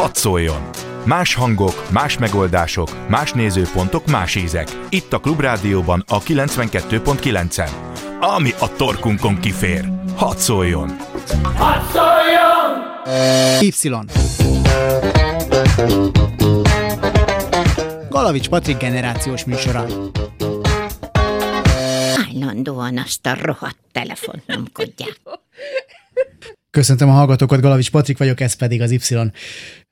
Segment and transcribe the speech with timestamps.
[0.00, 0.68] Hadd szóljon!
[1.04, 4.68] Más hangok, más megoldások, más nézőpontok, más ízek.
[4.88, 7.70] Itt a Klubrádióban a 92.9-en.
[8.20, 9.92] Ami a torkunkon kifér.
[10.16, 10.96] Hadd szóljon!
[11.42, 12.80] Hadd szóljon!
[13.60, 13.72] Y.
[18.08, 19.86] Galavics Patrik generációs műsora.
[22.28, 25.20] Állandóan azt a rohadt telefont nyomkodják.
[26.70, 28.98] Köszöntöm a hallgatókat, Galavics Patrik vagyok, ez pedig az Y.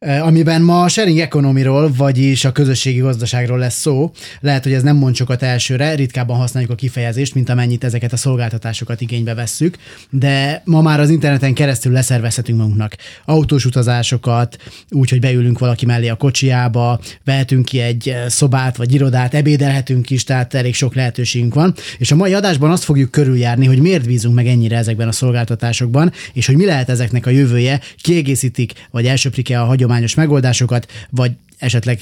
[0.07, 1.65] Amiben ma a sharing economy
[1.97, 4.11] vagyis a közösségi gazdaságról lesz szó.
[4.41, 8.17] Lehet, hogy ez nem mond sokat elsőre, ritkábban használjuk a kifejezést, mint amennyit ezeket a
[8.17, 9.77] szolgáltatásokat igénybe vesszük,
[10.11, 14.57] de ma már az interneten keresztül leszervezhetünk magunknak autós utazásokat,
[14.91, 20.25] úgy, hogy beülünk valaki mellé a kocsiába, vehetünk ki egy szobát vagy irodát, ebédelhetünk is,
[20.25, 21.75] tehát elég sok lehetőségünk van.
[21.99, 26.13] És a mai adásban azt fogjuk körüljárni, hogy miért bízunk meg ennyire ezekben a szolgáltatásokban,
[26.33, 31.99] és hogy mi lehet ezeknek a jövője, kiegészítik, vagy elsöprik-e a hagyományos megoldásokat, vagy esetleg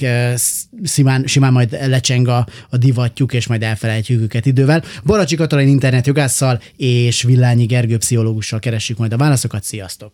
[0.83, 4.83] simán, simán majd lecseng a, a divatjuk, és majd elfelejtjük őket idővel.
[5.05, 9.63] Baracsi Katalin internetjogásszal és Villányi Gergő pszichológussal keressük majd a válaszokat.
[9.63, 10.13] Sziasztok!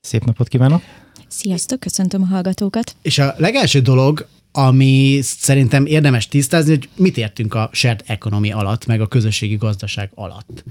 [0.00, 0.82] Szép napot kívánok!
[1.28, 2.96] Sziasztok, köszöntöm a hallgatókat!
[3.02, 8.86] És a legelső dolog, ami szerintem érdemes tisztázni, hogy mit értünk a shared economy alatt,
[8.86, 10.64] meg a közösségi gazdaság alatt.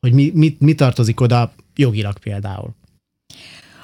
[0.00, 2.74] Hogy mi, mi, mi tartozik oda jogilag például.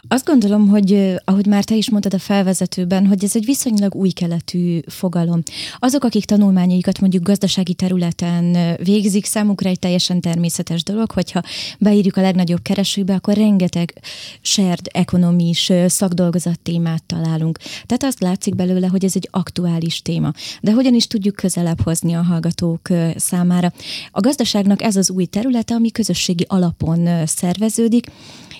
[0.08, 4.10] Azt gondolom, hogy ahogy már te is mondtad a felvezetőben, hogy ez egy viszonylag új
[4.10, 5.42] keletű fogalom.
[5.78, 11.42] Azok, akik tanulmányaikat mondjuk gazdasági területen végzik, számukra egy teljesen természetes dolog, hogyha
[11.78, 14.00] beírjuk a legnagyobb keresőbe, akkor rengeteg
[14.40, 15.52] shared economy
[15.86, 17.58] szakdolgozat témát találunk.
[17.58, 20.32] Tehát azt látszik belőle, hogy ez egy aktuális téma.
[20.60, 23.72] De hogyan is tudjuk közelebb hozni a hallgatók számára?
[24.10, 28.06] A gazdaságnak ez az új területe, ami közösségi alapon szerveződik,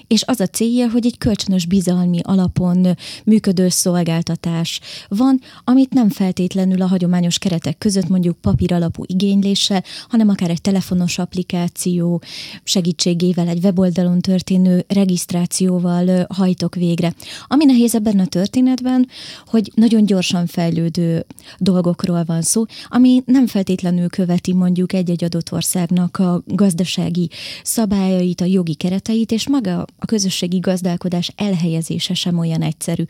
[0.06, 6.82] és az a célja, hogy egy kölcsönös bizalmi alapon működő szolgáltatás van, amit nem feltétlenül
[6.82, 12.22] a hagyományos keretek között mondjuk papír alapú igényléssel, hanem akár egy telefonos applikáció
[12.64, 17.14] segítségével, egy weboldalon történő regisztrációval hajtok végre.
[17.46, 19.08] Ami nehéz ebben a történetben,
[19.46, 21.26] hogy nagyon gyorsan fejlődő
[21.58, 27.30] dolgokról van szó, ami nem feltétlenül követi mondjuk egy-egy adott országnak a gazdasági
[27.62, 33.02] szabályait, a jogi kereteit, és maga a közösségi gazdálkodás elhelyezése sem olyan egyszerű.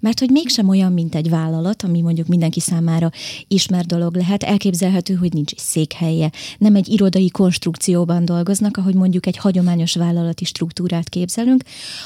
[0.00, 3.10] Mert hogy mégsem olyan, mint egy vállalat, ami mondjuk mindenki számára
[3.48, 9.36] ismert dolog lehet, elképzelhető, hogy nincs székhelye, nem egy irodai konstrukcióban dolgoznak, ahogy mondjuk egy
[9.36, 11.62] hagyományos vállalati struktúrát képzelünk,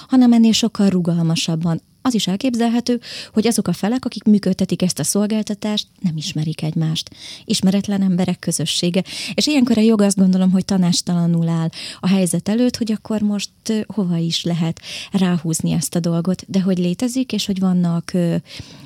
[0.08, 3.00] hanem ennél sokkal rugalmasabban, az is elképzelhető,
[3.32, 7.10] hogy azok a felek, akik működtetik ezt a szolgáltatást, nem ismerik egymást.
[7.44, 9.02] Ismeretlen emberek közössége.
[9.34, 11.68] És ilyenkor a jog azt gondolom, hogy tanástalanul áll
[12.00, 13.50] a helyzet előtt, hogy akkor most
[13.86, 14.80] hova is lehet
[15.12, 18.12] ráhúzni ezt a dolgot, de hogy létezik, és hogy vannak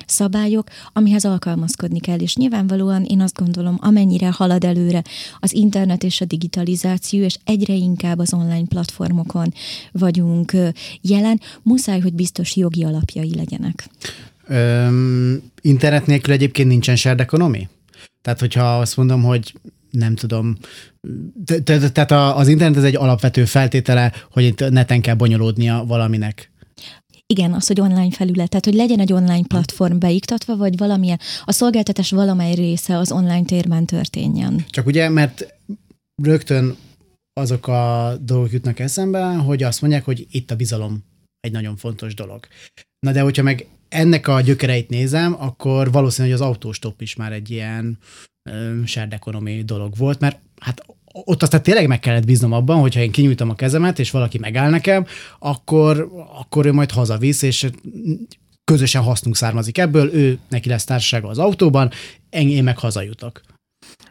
[0.05, 2.19] szabályok, amihez alkalmazkodni kell.
[2.19, 5.03] És nyilvánvalóan én azt gondolom, amennyire halad előre
[5.39, 9.53] az internet és a digitalizáció, és egyre inkább az online platformokon
[9.91, 10.51] vagyunk
[11.01, 13.89] jelen, muszáj, hogy biztos jogi alapjai legyenek.
[14.47, 17.67] Öm, internet nélkül egyébként nincsen shared economy?
[18.21, 19.53] Tehát, hogyha azt mondom, hogy
[19.91, 20.57] nem tudom,
[21.63, 26.51] tehát az internet ez egy alapvető feltétele, hogy itt neten kell bonyolódnia valaminek.
[27.27, 31.51] Igen, az, hogy online felület, tehát hogy legyen egy online platform beiktatva, vagy valamilyen, a
[31.51, 34.65] szolgáltatás valamely része az online térben történjen.
[34.69, 35.55] Csak ugye, mert
[36.23, 36.75] rögtön
[37.33, 41.03] azok a dolgok jutnak eszembe, hogy azt mondják, hogy itt a bizalom
[41.39, 42.47] egy nagyon fontos dolog.
[42.99, 47.31] Na de hogyha meg ennek a gyökereit nézem, akkor valószínű, hogy az autóstop is már
[47.31, 47.97] egy ilyen
[48.85, 50.85] shared economy dolog volt, mert hát
[51.23, 54.69] ott aztán tényleg meg kellett bíznom abban, hogyha én kinyújtom a kezemet, és valaki megáll
[54.69, 55.05] nekem,
[55.39, 56.09] akkor,
[56.39, 57.67] akkor ő majd hazavisz, és
[58.63, 61.91] közösen hasznunk származik ebből, ő neki lesz társasága az autóban,
[62.29, 63.41] én meg hazajutok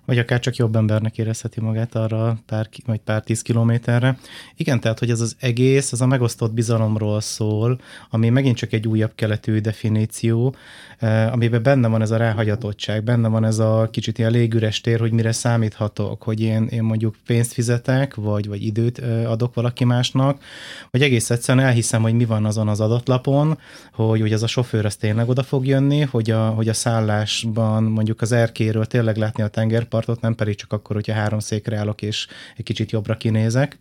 [0.05, 4.19] vagy akár csak jobb embernek érezheti magát arra pár, vagy pár tíz kilométerre.
[4.57, 8.89] Igen, tehát, hogy ez az egész, az a megosztott bizalomról szól, ami megint csak egy
[8.89, 10.55] újabb keletű definíció,
[10.99, 15.01] eh, amiben benne van ez a ráhagyatottság, benne van ez a kicsit ilyen légüres tér,
[15.01, 19.85] hogy mire számíthatok, hogy én, én mondjuk pénzt fizetek, vagy, vagy időt eh, adok valaki
[19.85, 20.43] másnak,
[20.91, 23.59] vagy egész egyszerűen elhiszem, hogy mi van azon az adatlapon,
[23.93, 27.83] hogy, hogy az a sofőr az tényleg oda fog jönni, hogy a, hogy a szállásban
[27.83, 31.77] mondjuk az erkéről tényleg látni a tenger tengerpartot, nem pedig csak akkor, hogyha három székre
[31.77, 32.27] állok, és
[32.57, 33.79] egy kicsit jobbra kinézek.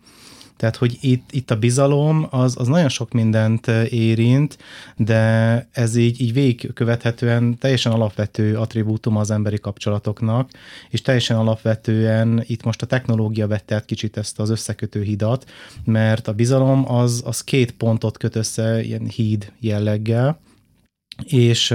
[0.56, 4.58] Tehát, hogy itt, itt a bizalom az, az nagyon sok mindent érint,
[4.96, 10.50] de ez így, így végigkövethetően teljesen alapvető attribútum az emberi kapcsolatoknak,
[10.90, 15.50] és teljesen alapvetően itt most a technológia vette át kicsit ezt az összekötő hidat,
[15.84, 20.40] mert a bizalom az, az két pontot köt össze ilyen híd jelleggel,
[21.22, 21.74] és,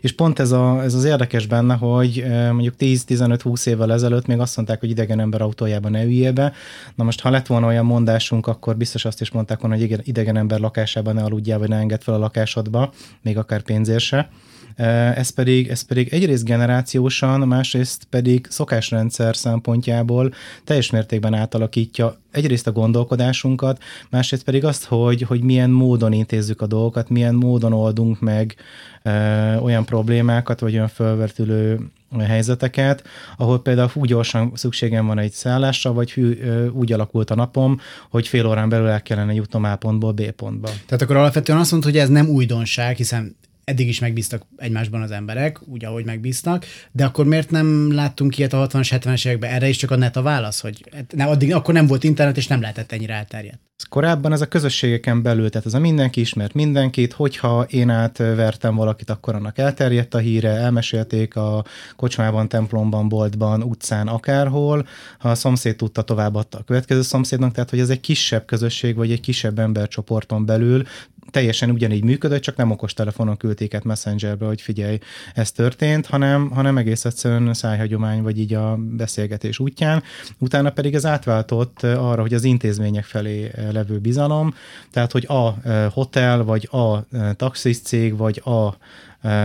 [0.00, 4.56] és pont ez, a, ez az érdekes benne, hogy mondjuk 10-15-20 évvel ezelőtt még azt
[4.56, 6.52] mondták, hogy idegen ember autójában ne üljél be.
[6.94, 10.36] Na most, ha lett volna olyan mondásunk, akkor biztos azt is mondták volna, hogy idegen
[10.36, 12.92] ember lakásában ne aludjál, vagy ne engedd fel a lakásodba,
[13.22, 14.28] még akár pénzért se.
[14.76, 20.32] Ez pedig, ez pedig egyrészt generációsan, másrészt pedig szokásrendszer szempontjából
[20.64, 26.66] teljes mértékben átalakítja egyrészt a gondolkodásunkat, másrészt pedig azt, hogy, hogy milyen módon intézzük a
[26.66, 28.54] dolgokat, milyen módon oldunk meg
[29.02, 29.10] ö,
[29.56, 33.02] olyan problémákat, vagy olyan fölvetülő helyzeteket,
[33.36, 36.38] ahol például úgy gyorsan szükségem van egy szállásra, vagy hű,
[36.72, 37.80] úgy alakult a napom,
[38.10, 40.68] hogy fél órán belül el kellene jutnom A pontból B pontba.
[40.86, 45.10] Tehát akkor alapvetően azt mondod, hogy ez nem újdonság, hiszen eddig is megbíztak egymásban az
[45.10, 49.50] emberek, úgy, ahogy megbíztak, de akkor miért nem láttunk ilyet a 60-as, 70-es években?
[49.50, 52.36] Erre is csak a net a válasz, hogy hát ne, addig, akkor nem volt internet,
[52.36, 53.60] és nem lehetett ennyire elterjedt.
[53.88, 59.10] Korábban ez a közösségeken belül, tehát ez a mindenki ismert mindenkit, hogyha én átvertem valakit,
[59.10, 61.64] akkor annak elterjedt a híre, elmesélték a
[61.96, 64.86] kocsmában, templomban, boltban, utcán, akárhol,
[65.18, 69.10] ha a szomszéd tudta, továbbadta a következő szomszédnak, tehát hogy ez egy kisebb közösség, vagy
[69.10, 70.84] egy kisebb embercsoporton belül
[71.30, 74.98] teljesen ugyanígy működött, csak nem okos telefonon küldték át Messengerbe, hogy figyelj,
[75.34, 80.02] ez történt, hanem, hanem egész egyszerűen szájhagyomány, vagy így a beszélgetés útján.
[80.38, 84.54] Utána pedig ez átváltott arra, hogy az intézmények felé levő bizalom,
[84.90, 85.54] tehát hogy a
[85.90, 87.04] hotel, vagy a
[87.36, 88.76] taxis cég, vagy a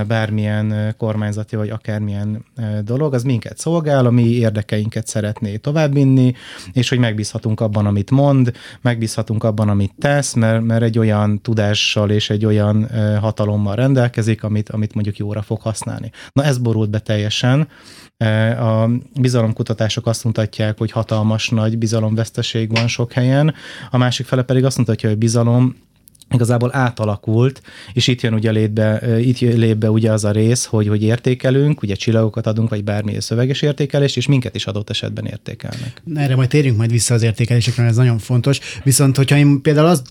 [0.07, 2.45] bármilyen kormányzati vagy akármilyen
[2.83, 6.33] dolog, az minket szolgál, a mi érdekeinket szeretné továbbvinni,
[6.73, 8.51] és hogy megbízhatunk abban, amit mond,
[8.81, 12.87] megbízhatunk abban, amit tesz, mert, mert egy olyan tudással és egy olyan
[13.19, 16.11] hatalommal rendelkezik, amit, amit mondjuk jóra fog használni.
[16.33, 17.67] Na ez borult be teljesen,
[18.59, 18.89] a
[19.19, 23.53] bizalomkutatások azt mutatják, hogy hatalmas nagy bizalomveszteség van sok helyen,
[23.91, 25.75] a másik fele pedig azt mutatja, hogy bizalom
[26.33, 27.61] igazából átalakult,
[27.93, 31.81] és itt jön ugye létbe, itt jön létbe ugye az a rész, hogy, hogy értékelünk,
[31.81, 36.01] ugye csillagokat adunk, vagy bármi szöveges értékelést, és minket is adott esetben értékelnek.
[36.15, 38.59] Erre majd térjünk majd vissza az értékelésekre, ez nagyon fontos.
[38.83, 40.07] Viszont, hogyha én például azt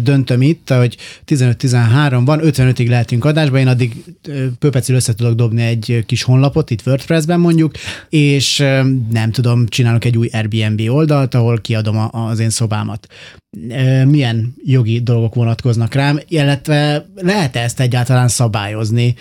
[0.00, 0.96] döntöm itt, hogy
[1.26, 4.04] 15-13 van, 55-ig lehetünk adásba, én addig
[4.58, 7.72] pöpecül össze tudok dobni egy kis honlapot, itt WordPress-ben mondjuk,
[8.08, 8.58] és
[9.10, 13.06] nem tudom, csinálok egy új Airbnb oldalt, ahol kiadom az én szobámat.
[14.04, 19.14] Milyen jogi dolgok vonatkoznak rám, illetve lehet ezt egyáltalán szabályozni,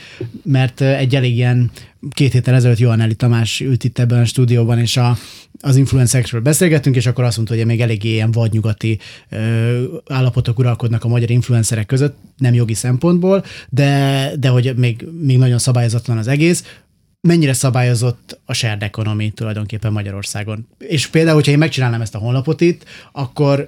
[0.43, 1.71] mert egy elég ilyen
[2.09, 5.17] két héttel ezelőtt Johan Tamás ült itt ebben a stúdióban, és a,
[5.59, 8.99] az influencerekről beszélgettünk, és akkor azt mondta, hogy még eléggé ilyen vadnyugati
[9.29, 15.37] ö, állapotok uralkodnak a magyar influencerek között, nem jogi szempontból, de, de hogy még, még
[15.37, 16.79] nagyon szabályozatlan az egész.
[17.27, 20.67] Mennyire szabályozott a shared economy tulajdonképpen Magyarországon?
[20.77, 23.67] És például, hogyha én megcsinálnám ezt a honlapot itt, akkor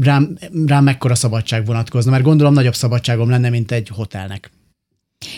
[0.00, 4.50] rám, rám mekkora szabadság vonatkozna, mert gondolom nagyobb szabadságom lenne, mint egy hotelnek.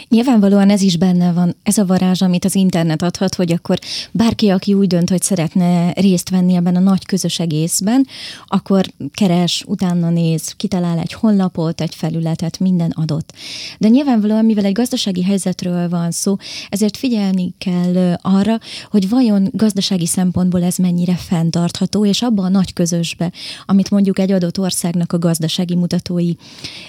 [0.09, 3.79] Nyilvánvalóan ez is benne van, ez a varázs, amit az internet adhat, hogy akkor
[4.13, 8.07] bárki, aki úgy dönt, hogy szeretne részt venni ebben a nagy közös egészben,
[8.47, 13.33] akkor keres, utána néz, kitalál egy honlapot, egy felületet, minden adott.
[13.79, 16.37] De nyilvánvalóan, mivel egy gazdasági helyzetről van szó,
[16.69, 18.59] ezért figyelni kell arra,
[18.91, 23.33] hogy vajon gazdasági szempontból ez mennyire fenntartható, és abban a nagy közösbe,
[23.67, 26.33] amit mondjuk egy adott országnak a gazdasági mutatói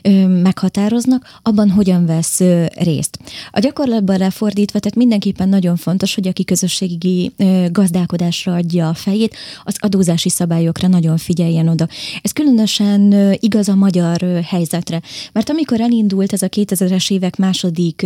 [0.02, 3.20] ö, meghatároznak, abban hogyan vesz ö, részt.
[3.52, 7.32] A gyakorlatban lefordítva, tehát mindenképpen nagyon fontos, hogy aki közösségi
[7.72, 11.88] gazdálkodásra adja a fejét, az adózási szabályokra nagyon figyeljen oda.
[12.22, 15.02] Ez különösen igaz a magyar helyzetre,
[15.32, 18.06] mert amikor elindult ez a 2000-es évek második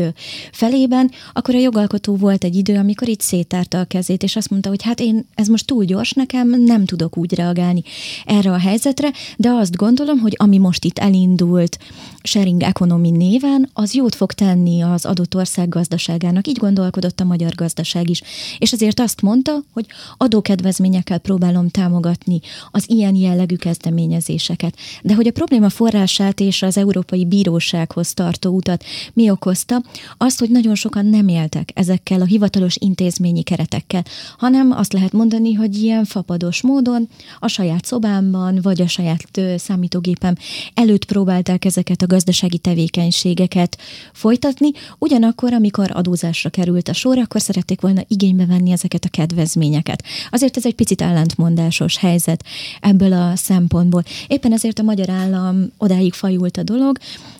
[0.52, 4.70] felében, akkor a jogalkotó volt egy idő, amikor itt széttárta a kezét, és azt mondta,
[4.70, 7.84] hogy hát én, ez most túl gyors nekem, nem tudok úgy reagálni
[8.26, 11.78] erre a helyzetre, de azt gondolom, hogy ami most itt elindult
[12.24, 16.48] sharing economy néven, az jót fog tenni tenni az adott ország gazdaságának.
[16.48, 18.22] Így gondolkodott a magyar gazdaság is.
[18.58, 19.86] És ezért azt mondta, hogy
[20.18, 22.40] adókedvezményekkel próbálom támogatni
[22.72, 24.76] az ilyen jellegű kezdeményezéseket.
[25.04, 29.84] De hogy a probléma forrását és az Európai Bírósághoz tartó utat mi okozta,
[30.18, 34.04] azt, hogy nagyon sokan nem éltek ezekkel a hivatalos intézményi keretekkel,
[34.38, 37.08] hanem azt lehet mondani, hogy ilyen fapados módon
[37.40, 40.36] a saját szobámban, vagy a saját számítógépem
[40.74, 43.78] előtt próbálták ezeket a gazdasági tevékenységeket
[44.14, 49.10] folytatni, fizetni, ugyanakkor, amikor adózásra került a sor, akkor szerették volna igénybe venni ezeket a
[49.10, 50.04] kedvezményeket.
[50.30, 52.44] Azért ez egy picit ellentmondásos helyzet
[52.80, 54.04] ebből a szempontból.
[54.28, 56.98] Éppen ezért a magyar állam odáig fajult a dolog,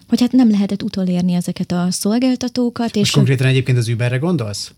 [0.08, 2.96] hogy hát nem lehetett utolérni ezeket a szolgáltatókat.
[2.96, 4.72] Most és konkrétan egyébként az Uberre gondolsz?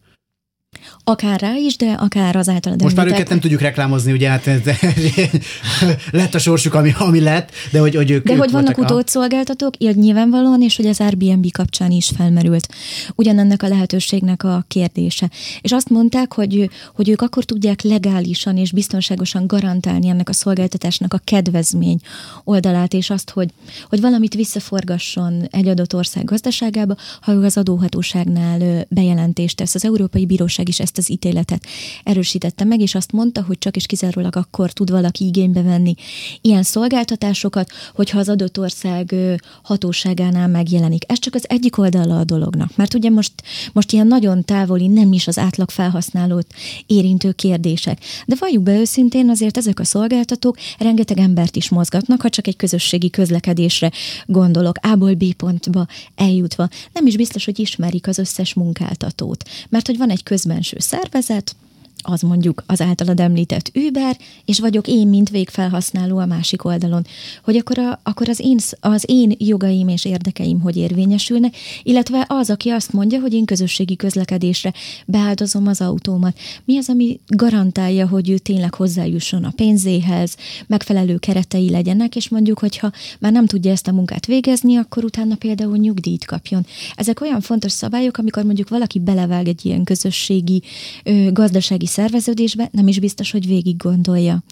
[1.04, 4.46] Akár rá is, de akár az általad Most már őket nem tudjuk reklámozni, ugye, hát
[6.12, 9.74] lett a sorsuk, ami, ami lett, de hogy, hogy ők De ők hogy vannak utódszolgáltatók,
[9.78, 12.68] így nyilvánvalóan, és hogy az Airbnb kapcsán is felmerült
[13.16, 15.30] ugyanennek a lehetőségnek a kérdése.
[15.62, 21.14] És azt mondták, hogy, hogy ők akkor tudják legálisan és biztonságosan garantálni ennek a szolgáltatásnak
[21.14, 22.00] a kedvezmény
[22.44, 23.50] oldalát, és azt, hogy,
[23.90, 29.76] hogy valamit visszaforgasson egy adott ország gazdaságába, ha ő az adóhatóságnál bejelentést tesz.
[29.76, 31.66] Az Európai Bíróság is ezt az ítéletet
[32.04, 35.94] erősítette meg, és azt mondta, hogy csak és kizárólag akkor tud valaki igénybe venni
[36.42, 39.16] ilyen szolgáltatásokat, hogyha az adott ország
[39.64, 41.04] hatóságánál megjelenik.
[41.08, 43.34] Ez csak az egyik oldala a dolognak, mert ugye most,
[43.74, 46.48] most ilyen nagyon távoli, nem is az átlag felhasználót
[46.86, 48.00] érintő kérdések.
[48.26, 52.56] De valljuk be őszintén, azért ezek a szolgáltatók rengeteg embert is mozgatnak, ha csak egy
[52.56, 53.92] közösségi közlekedésre
[54.26, 56.70] gondolok, A-ból B pontba eljutva.
[56.94, 61.56] Nem is biztos, hogy ismerik az összes munkáltatót, mert hogy van egy közbenső szervezet,
[62.04, 67.06] az mondjuk az általad említett Uber, és vagyok én, mint végfelhasználó a másik oldalon,
[67.44, 72.50] hogy akkor, a, akkor az, én, az én jogaim és érdekeim hogy érvényesülnek, illetve az,
[72.50, 74.74] aki azt mondja, hogy én közösségi közlekedésre
[75.06, 76.38] beáldozom az autómat.
[76.66, 80.36] Mi az, ami garantálja, hogy ő tényleg hozzájusson a pénzéhez,
[80.68, 85.36] megfelelő keretei legyenek, és mondjuk, hogyha már nem tudja ezt a munkát végezni, akkor utána
[85.36, 86.66] például nyugdíjt kapjon.
[86.96, 90.62] Ezek olyan fontos szabályok, amikor mondjuk valaki belevág egy ilyen közösségi,
[91.04, 94.44] ö, gazdasági szerveződésbe, nem is biztos, hogy végig gondolja.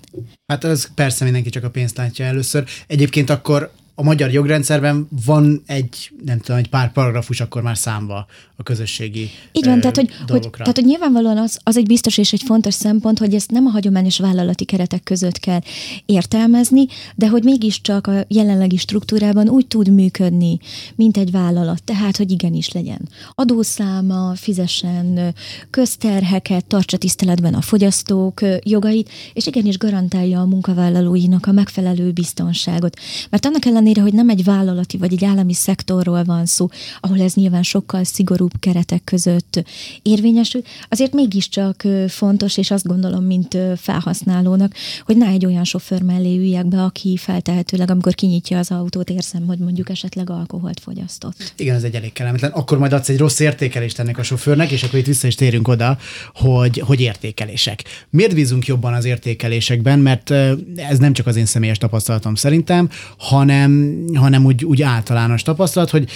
[0.46, 2.64] Hát az persze mindenki csak a pénzt látja először.
[2.88, 8.26] Egyébként akkor a magyar jogrendszerben van egy, nem tudom, egy pár paragrafus akkor már számva
[8.56, 10.64] a közösségi Így van, ö, tehát hogy, hogy, dolgokra.
[10.64, 13.70] tehát hogy nyilvánvalóan az, az egy biztos és egy fontos szempont, hogy ezt nem a
[13.70, 15.60] hagyományos vállalati keretek között kell
[16.06, 20.60] értelmezni, de hogy mégiscsak a jelenlegi struktúrában úgy tud működni,
[20.96, 21.84] mint egy vállalat.
[21.84, 25.34] Tehát, hogy igenis legyen adószáma, fizessen
[25.70, 33.00] közterheket, tartsa tiszteletben a fogyasztók jogait, és igenis garantálja a munkavállalóinak a megfelelő biztonságot.
[33.30, 36.70] Mert annak ellenére, hogy nem egy vállalati vagy egy állami szektorról van szó,
[37.00, 39.64] ahol ez nyilván sokkal szigorúbb keretek között
[40.02, 44.74] érvényesül, azért mégiscsak fontos, és azt gondolom, mint felhasználónak,
[45.06, 49.48] hogy ne egy olyan sofőr mellé üljek be, aki feltehetőleg, amikor kinyitja az autót, érzem,
[49.48, 51.54] hogy mondjuk esetleg alkoholt fogyasztott.
[51.56, 52.52] Igen, ez egy elég kellemetlen.
[52.52, 55.68] Akkor majd adsz egy rossz értékelést ennek a sofőrnek, és akkor itt vissza is térünk
[55.68, 55.98] oda,
[56.34, 57.84] hogy, hogy értékelések.
[58.10, 60.00] Miért bízunk jobban az értékelésekben?
[60.00, 60.32] Mert
[60.76, 63.71] ez nem csak az én személyes tapasztalatom szerintem, hanem,
[64.14, 66.10] hanem úgy, úgy általános tapasztalat, hogy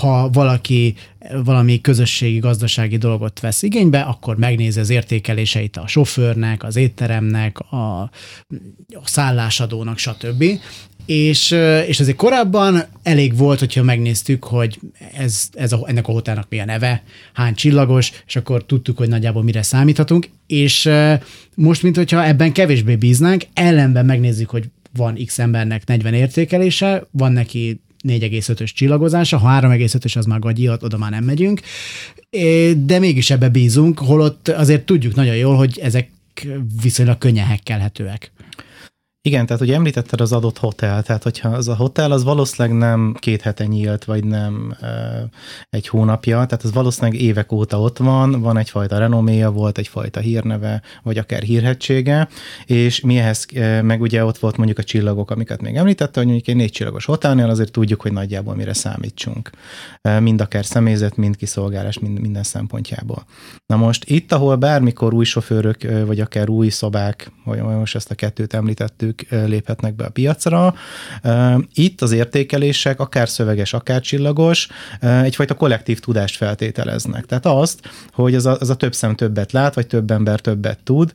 [0.00, 0.94] ha valaki
[1.44, 8.00] valami közösségi, gazdasági dolgot vesz igénybe, akkor megnézi az értékeléseit a sofőrnek, az étteremnek, a,
[8.00, 8.10] a
[9.04, 10.44] szállásadónak, stb.
[11.06, 14.80] És, ö, és azért korábban elég volt, hogyha megnéztük, hogy
[15.12, 19.08] ez, ez a, ennek a hotelnak mi a neve, hány csillagos, és akkor tudtuk, hogy
[19.08, 21.14] nagyjából mire számíthatunk, és ö,
[21.54, 24.64] most, mint hogyha ebben kevésbé bíznánk, ellenben megnézzük, hogy
[24.96, 30.98] van X embernek 40 értékelése, van neki 4,5-ös csillagozása, ha 3,5-ös az már gagyi, oda
[30.98, 31.60] már nem megyünk,
[32.76, 36.10] de mégis ebbe bízunk, holott azért tudjuk nagyon jól, hogy ezek
[36.82, 38.32] viszonylag könnyen hekkelhetőek.
[39.26, 43.14] Igen, tehát ugye említetted az adott hotel, tehát hogyha az a hotel az valószínűleg nem
[43.18, 45.24] két hete nyílt, vagy nem e,
[45.70, 50.82] egy hónapja, tehát az valószínűleg évek óta ott van, van egyfajta renoméja, volt egyfajta hírneve,
[51.02, 52.28] vagy akár hírhetsége,
[52.66, 56.28] és mi ehhez, e, meg ugye ott volt mondjuk a csillagok, amiket még említette, hogy
[56.28, 59.50] mondjuk egy négy csillagos hotelnél azért tudjuk, hogy nagyjából mire számítsunk.
[60.02, 63.24] E, mind akár személyzet, mind kiszolgálás, mind, minden szempontjából.
[63.66, 68.14] Na most itt, ahol bármikor új sofőrök, vagy akár új szobák, vagy most ezt a
[68.14, 70.74] kettőt említettük, léphetnek be a piacra.
[71.74, 74.68] Itt az értékelések, akár szöveges, akár csillagos,
[75.00, 77.26] egyfajta kollektív tudást feltételeznek.
[77.26, 77.80] Tehát azt,
[78.12, 81.12] hogy az a, az a több szem többet lát, vagy több ember többet tud,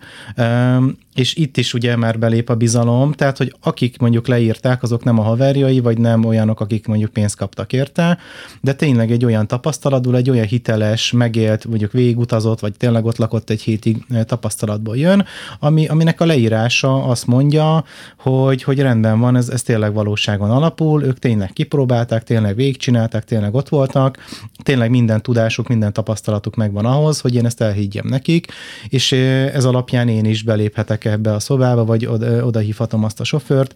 [1.16, 5.20] és itt is ugye már belép a bizalom, tehát, hogy akik mondjuk leírták, azok nem
[5.20, 8.18] a haverjai, vagy nem olyanok, akik mondjuk pénzt kaptak érte,
[8.62, 13.50] de tényleg egy olyan tapasztalatból, egy olyan hiteles, megélt, mondjuk végigutazott, vagy tényleg ott lakott
[13.50, 15.26] egy hétig tapasztalatból jön,
[15.60, 17.84] ami, aminek a leírása azt mondja,
[18.18, 23.54] hogy, hogy rendben van, ez, ez tényleg valóságon alapul, ők tényleg kipróbálták, tényleg végigcsinálták, tényleg
[23.54, 24.18] ott voltak,
[24.64, 28.48] tényleg minden tudásuk, minden tapasztalatuk megvan ahhoz, hogy én ezt elhiggyem nekik,
[28.90, 33.24] és ez alapján én is beléphetek ebbe a szobába, vagy oda, oda hívhatom azt a
[33.24, 33.76] sofőrt,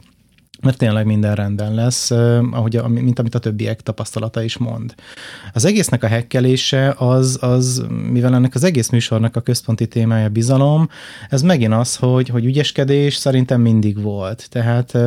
[0.61, 2.11] mert tényleg minden rendben lesz,
[2.51, 4.95] ahogy, mint amit a többiek tapasztalata is mond.
[5.53, 10.89] Az egésznek a hekkelése az, az, mivel ennek az egész műsornak a központi témája bizalom,
[11.29, 14.47] ez megint az, hogy, hogy ügyeskedés szerintem mindig volt.
[14.49, 14.97] Tehát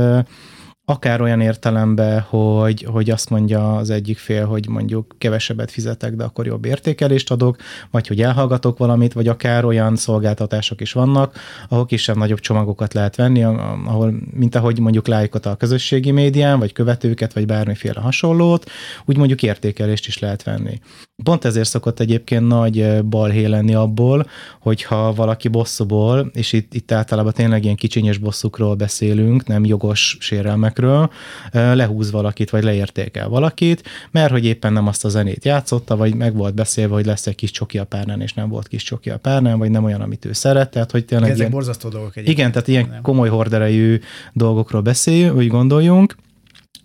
[0.90, 6.24] akár olyan értelemben, hogy, hogy azt mondja az egyik fél, hogy mondjuk kevesebbet fizetek, de
[6.24, 7.56] akkor jobb értékelést adok,
[7.90, 13.42] vagy hogy elhallgatok valamit, vagy akár olyan szolgáltatások is vannak, ahol kisebb-nagyobb csomagokat lehet venni,
[13.42, 18.70] ahol, mint ahogy mondjuk lájkot a közösségi médián, vagy követőket, vagy bármiféle hasonlót,
[19.04, 20.80] úgy mondjuk értékelést is lehet venni.
[21.22, 24.26] Pont ezért szokott egyébként nagy balhé lenni abból,
[24.60, 31.10] hogyha valaki bosszúból, és itt, itt általában tényleg ilyen kicsinyes bosszukról beszélünk, nem jogos sérelmekről,
[31.52, 36.36] lehúz valakit, vagy leértékel valakit, mert hogy éppen nem azt a zenét játszotta, vagy meg
[36.36, 39.18] volt beszélve, hogy lesz egy kis csoki a párnán, és nem volt kis csoki a
[39.18, 40.70] párnán, vagy nem olyan, amit ő szeret.
[40.70, 42.38] Tehát, hogy tényleg Ezek ilyen, borzasztó dolgok egyébként.
[42.38, 44.00] Igen, tehát ilyen komoly horderejű
[44.32, 46.16] dolgokról beszéljünk, úgy gondoljunk.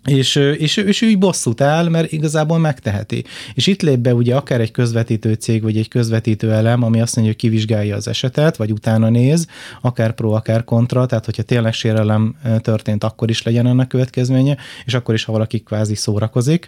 [0.04, 3.24] És, és, és ő így bosszút áll, mert igazából megteheti.
[3.54, 7.16] És itt lép be ugye akár egy közvetítő cég, vagy egy közvetítő elem, ami azt
[7.16, 9.46] mondja, hogy kivizsgálja az esetet, vagy utána néz,
[9.80, 14.94] akár pro, akár kontra, tehát hogyha tényleg sérelem történt, akkor is legyen ennek következménye, és
[14.94, 16.66] akkor is, ha valaki kvázi szórakozik.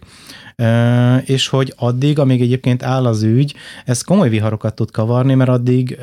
[1.25, 5.99] És hogy addig, amíg egyébként áll az ügy, ez komoly viharokat tud kavarni, mert addig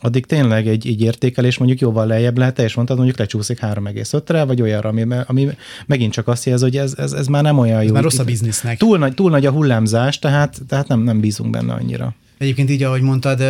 [0.00, 4.62] addig tényleg egy, egy értékelés mondjuk jóval lejjebb lehet, és mondtad, mondjuk lecsúszik 3,5-re, vagy
[4.62, 5.48] olyanra, ami, ami
[5.86, 7.86] megint csak azt jelzi, hogy ez, ez, ez már nem olyan jó.
[7.86, 8.78] Ez már rossz a biznisznek.
[8.78, 12.14] Túl nagy, túl nagy a hullámzás, tehát, tehát nem, nem bízunk benne annyira.
[12.38, 13.42] Egyébként így, ahogy mondtad,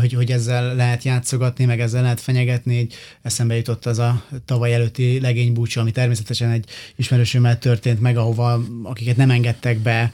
[0.00, 4.74] hogy, hogy ezzel lehet játszogatni, meg ezzel lehet fenyegetni, így eszembe jutott az a tavaly
[4.74, 6.64] előtti legénybúcsú, ami természetesen egy
[6.96, 10.12] ismerősömmel történt meg, ahova akiket nem engedtek be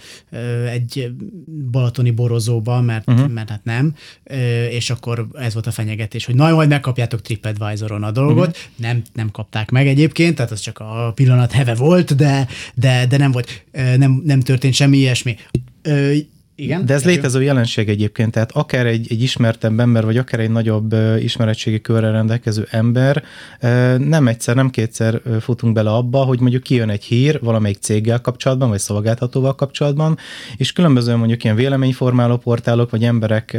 [0.71, 1.13] egy
[1.71, 3.29] balatoni borozóba, mert, uh-huh.
[3.29, 3.95] mert hát nem,
[4.71, 8.63] és akkor ez volt a fenyegetés, hogy na, majd megkapjátok TripAdvisoron a dolgot, uh-huh.
[8.77, 13.17] nem, nem kapták meg egyébként, tehát az csak a pillanat heve volt, de, de, de
[13.17, 13.65] nem volt,
[13.97, 15.37] nem, nem történt semmi ilyesmi
[16.57, 16.87] igen.
[16.87, 20.93] De ez létező jelenség egyébként, tehát akár egy, egy ismertebb ember, vagy akár egy nagyobb
[20.93, 23.23] uh, ismeretségi körrel rendelkező ember,
[23.63, 28.21] uh, nem egyszer, nem kétszer futunk bele abba, hogy mondjuk kijön egy hír valamelyik céggel
[28.21, 30.19] kapcsolatban, vagy szolgáltatóval kapcsolatban,
[30.57, 33.57] és különböző mondjuk ilyen véleményformáló portálok, vagy emberek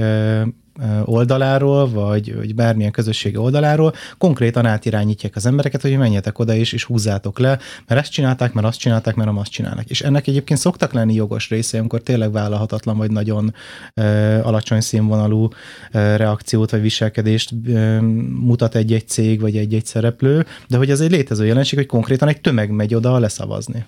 [1.05, 6.84] oldaláról, vagy, vagy bármilyen közösségi oldaláról konkrétan átirányítják az embereket, hogy menjetek oda is, és
[6.84, 9.89] húzzátok le, mert ezt csinálták, mert azt csinálták, mert nem azt csinálnak.
[9.89, 13.53] És ennek egyébként szoktak lenni jogos része, amikor tényleg vállalhatatlan, vagy nagyon
[13.96, 14.05] uh,
[14.44, 15.51] alacsony színvonalú uh,
[15.92, 18.00] reakciót, vagy viselkedést uh,
[18.40, 22.42] mutat egy-egy cég, vagy egy-egy szereplő, de hogy ez egy létező jelenség, hogy konkrétan egy
[22.42, 23.85] tömeg megy oda leszavazni.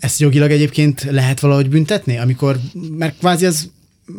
[0.00, 2.56] Ezt jogilag egyébként lehet valahogy büntetni, amikor,
[2.90, 3.70] mert kvázi az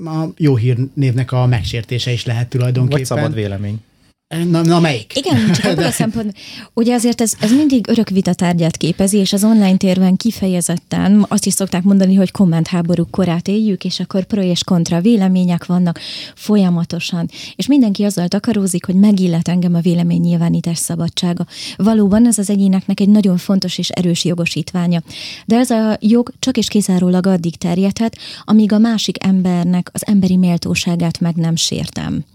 [0.06, 2.98] a jó hírnévnek a megsértése is lehet tulajdonképpen.
[2.98, 3.82] Vagy szabad vélemény.
[4.28, 5.16] Na, na melyik?
[5.16, 6.38] Igen, csak abban a szempont,
[6.74, 11.54] ugye azért ez, ez mindig örök vitatárgyát képezi, és az online térben kifejezetten azt is
[11.54, 16.00] szokták mondani, hogy kommentháború korát éljük, és akkor pro és kontra vélemények vannak
[16.36, 17.30] folyamatosan.
[17.56, 21.46] És mindenki azzal takarózik, hogy megillet engem a vélemény nyilvánítás szabadsága.
[21.76, 25.02] Valóban ez az egyéneknek egy nagyon fontos és erős jogosítványa.
[25.46, 30.38] De ez a jog csak és kizárólag addig terjedhet, amíg a másik embernek az emberi
[30.38, 32.26] méltóságát meg nem sértem.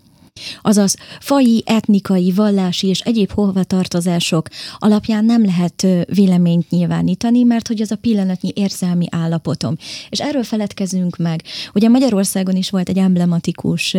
[0.63, 7.91] Azaz fai, etnikai, vallási és egyéb hovatartozások alapján nem lehet véleményt nyilvánítani, mert hogy az
[7.91, 9.77] a pillanatnyi érzelmi állapotom.
[10.09, 11.43] És erről feledkezünk meg.
[11.75, 13.97] Ugye Magyarországon is volt egy emblematikus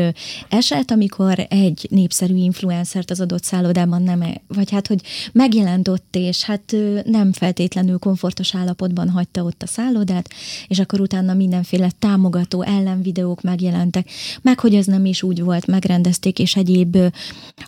[0.49, 6.15] eset, amikor egy népszerű influencert az adott szállodában nem, e, vagy hát, hogy megjelent ott,
[6.15, 10.29] és hát nem feltétlenül komfortos állapotban hagyta ott a szállodát,
[10.67, 14.09] és akkor utána mindenféle támogató ellenvideók megjelentek,
[14.41, 16.97] meg hogy ez nem is úgy volt, megrendezték érték és egyéb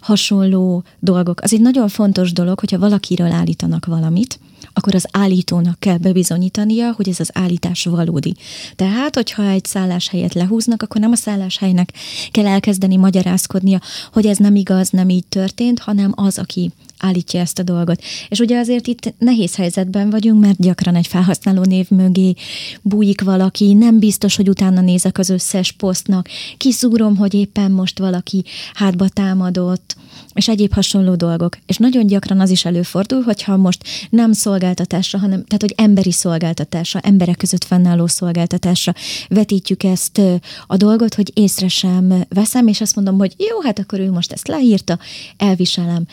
[0.02, 1.42] hasonló dolgok.
[1.42, 4.40] Az egy nagyon fontos dolog, hogyha valakiről állítanak valamit,
[4.74, 8.36] akkor az állítónak kell bebizonyítania, hogy ez az állítás valódi.
[8.76, 11.94] Tehát, hogyha egy szálláshelyet lehúznak, akkor nem a szálláshelynek
[12.32, 13.82] kell elkezdeni magyarázkodnia,
[14.14, 18.02] hogy ez nem igaz, nem így történt, hanem az, aki állítja ezt a dolgot.
[18.30, 22.34] És ugye azért itt nehéz helyzetben vagyunk, mert gyakran egy felhasználó név mögé
[22.82, 26.28] bújik valaki, nem biztos, hogy utána nézek az összes posztnak,
[26.58, 29.96] kiszúrom, hogy éppen most valaki hátba támadott,
[30.34, 31.58] és egyéb hasonló dolgok.
[31.66, 37.00] És nagyon gyakran az is előfordul, hogyha most nem szolgáltatásra, hanem tehát, hogy emberi szolgáltatásra,
[37.00, 38.94] emberek között fennálló szolgáltatásra
[39.28, 40.22] vetítjük ezt
[40.68, 44.32] a dolgot, hogy észre sem veszem, és azt mondom, hogy jó, hát akkor ő most
[44.32, 45.00] ezt leírta,
[45.38, 46.06] elviselem.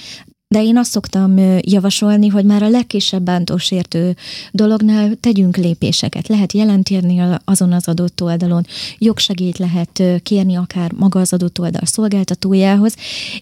[0.53, 4.17] De én azt szoktam javasolni, hogy már a legkisebb bántósértő
[4.51, 6.29] dolognál tegyünk lépéseket.
[6.29, 8.67] Lehet jelentérni azon az adott oldalon,
[8.99, 12.95] jogsegélyt lehet kérni akár maga az adott oldal szolgáltatójához,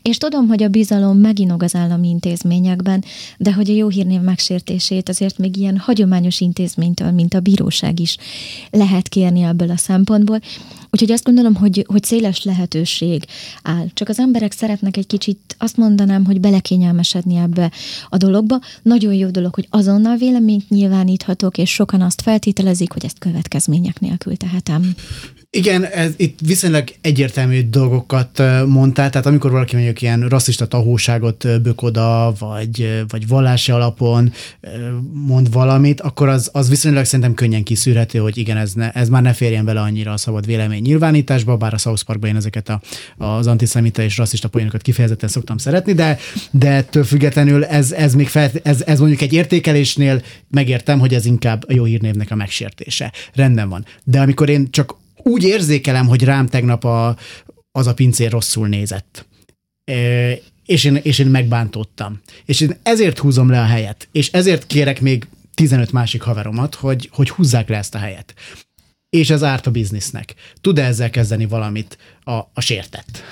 [0.02, 3.04] és tudom, hogy a bizalom meginog az állami intézményekben,
[3.38, 8.16] de hogy a jó hírnév megsértését azért még ilyen hagyományos intézménytől, mint a bíróság is
[8.70, 10.40] lehet kérni ebből a szempontból.
[10.90, 13.24] Úgyhogy azt gondolom, hogy, hogy széles lehetőség
[13.62, 13.86] áll.
[13.94, 17.70] Csak az emberek szeretnek egy kicsit, azt mondanám, hogy belekényelmesedni ebbe
[18.08, 18.60] a dologba.
[18.82, 24.36] Nagyon jó dolog, hogy azonnal véleményt nyilváníthatok, és sokan azt feltételezik, hogy ezt következmények nélkül
[24.36, 24.94] tehetem.
[25.52, 31.82] Igen, ez, itt viszonylag egyértelmű dolgokat mondtál, tehát amikor valaki mondjuk ilyen rasszista tahóságot bök
[31.82, 34.32] oda, vagy, vagy vallási alapon
[35.12, 39.22] mond valamit, akkor az, az viszonylag szerintem könnyen kiszűrhető, hogy igen, ez, ne, ez már
[39.22, 42.80] ne férjen bele annyira a szabad vélemény nyilvánításba, bár a South Parkban én ezeket a,
[43.16, 46.18] az antiszemita és rasszista poénokat kifejezetten szoktam szeretni, de,
[46.50, 51.24] de ettől függetlenül ez, ez még fel, ez, ez mondjuk egy értékelésnél megértem, hogy ez
[51.24, 53.12] inkább a jó hírnévnek a megsértése.
[53.34, 53.84] Rendben van.
[54.04, 57.16] De amikor én csak úgy érzékelem, hogy rám tegnap a,
[57.72, 59.26] az a pincér rosszul nézett.
[59.84, 59.94] E,
[60.66, 62.20] és én, és én megbántottam.
[62.44, 64.08] És én ezért húzom le a helyet.
[64.12, 68.34] És ezért kérek még 15 másik haveromat, hogy, hogy húzzák le ezt a helyet.
[69.10, 70.34] És ez árt a biznisznek.
[70.60, 73.22] Tud-e ezzel kezdeni valamit a, a sértett?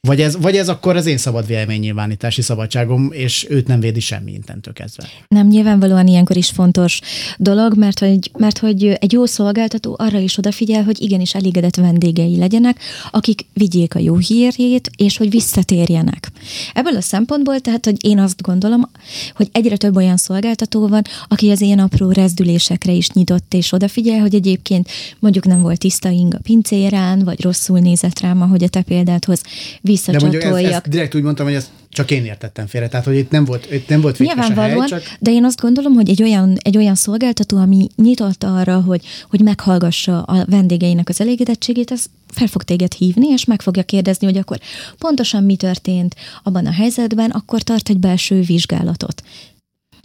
[0.00, 4.32] Vagy ez, vagy ez akkor az én szabad véleménynyilvánítási szabadságom, és őt nem védi semmi
[4.32, 5.08] intentől kezdve.
[5.28, 7.00] Nem, nyilvánvalóan ilyenkor is fontos
[7.36, 12.36] dolog, mert hogy, mert hogy egy jó szolgáltató arra is odafigyel, hogy igenis elégedett vendégei
[12.36, 12.78] legyenek,
[13.10, 16.30] akik vigyék a jó hírjét, és hogy visszatérjenek.
[16.72, 18.90] Ebből a szempontból, tehát, hogy én azt gondolom,
[19.34, 24.20] hogy egyre több olyan szolgáltató van, aki az ilyen apró rezdülésekre is nyitott, és odafigyel,
[24.20, 28.68] hogy egyébként mondjuk nem volt tiszta ing a pincérán, vagy rosszul nézett rám, ahogy a
[28.68, 29.42] te példádhoz
[29.88, 30.42] visszacsatoljak.
[30.42, 33.16] De mondjuk ezt, ezt direkt úgy mondtam, hogy ezt csak én értettem félre, tehát hogy
[33.16, 35.02] itt nem volt, itt nem volt Nyilvánvalóan, a hely, csak...
[35.20, 39.40] de én azt gondolom, hogy egy olyan, egy olyan szolgáltató, ami nyitott arra, hogy, hogy
[39.40, 44.36] meghallgassa a vendégeinek az elégedettségét, ez fel fog téged hívni, és meg fogja kérdezni, hogy
[44.36, 44.58] akkor
[44.98, 49.22] pontosan mi történt abban a helyzetben, akkor tart egy belső vizsgálatot.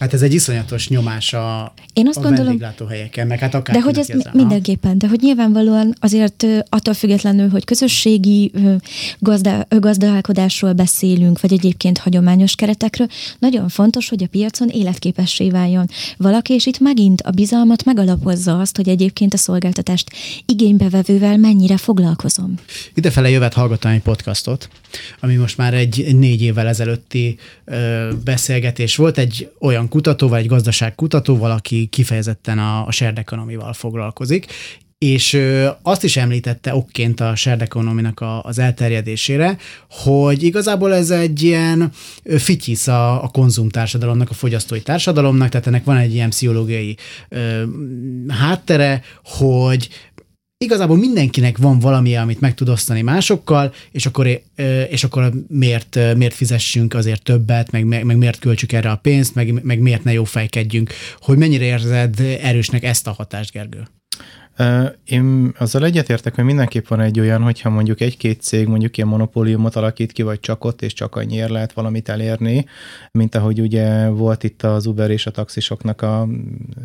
[0.03, 3.81] Hát ez egy iszonyatos nyomás a, Én azt a gondolom, vendéglátóhelyeken, meg hát akár De
[3.81, 8.51] hogy ez mindenképpen, de hogy nyilvánvalóan azért attól függetlenül, hogy közösségi
[9.19, 13.07] gazda, gazdálkodásról beszélünk, vagy egyébként hagyományos keretekről,
[13.39, 15.85] nagyon fontos, hogy a piacon életképessé váljon
[16.17, 20.09] valaki, és itt megint a bizalmat megalapozza azt, hogy egyébként a szolgáltatást
[20.45, 22.53] igénybevevővel mennyire foglalkozom.
[22.93, 24.69] Idefele jövet hallgattam egy podcastot,
[25.19, 30.47] ami most már egy négy évvel ezelőtti ö, beszélgetés volt, egy olyan kutató, vagy egy
[30.47, 34.45] gazdaságkutató, valaki kifejezetten a, a shared economy-val foglalkozik,
[34.97, 35.39] és
[35.81, 37.35] azt is említette okként a
[38.21, 39.57] a, az elterjedésére,
[39.89, 41.91] hogy igazából ez egy ilyen
[42.37, 46.97] fityisz a, a konzumtársadalomnak, a fogyasztói társadalomnak, tehát ennek van egy ilyen pszichológiai
[47.29, 47.63] ö,
[48.27, 49.89] háttere, hogy
[50.63, 54.41] igazából mindenkinek van valami, amit meg tud osztani másokkal, és akkor,
[54.89, 59.35] és akkor miért, miért fizessünk azért többet, meg, meg, meg miért költsük erre a pénzt,
[59.35, 60.93] meg, meg miért ne jó fejkedjünk.
[61.19, 63.87] Hogy mennyire érzed erősnek ezt a hatást, Gergő?
[65.03, 69.75] Én azzal egyetértek, hogy mindenképp van egy olyan, hogyha mondjuk egy-két cég mondjuk ilyen monopóliumot
[69.75, 72.65] alakít ki, vagy csak ott, és csak annyiért lehet valamit elérni,
[73.11, 76.27] mint ahogy ugye volt itt az Uber és a taxisoknak a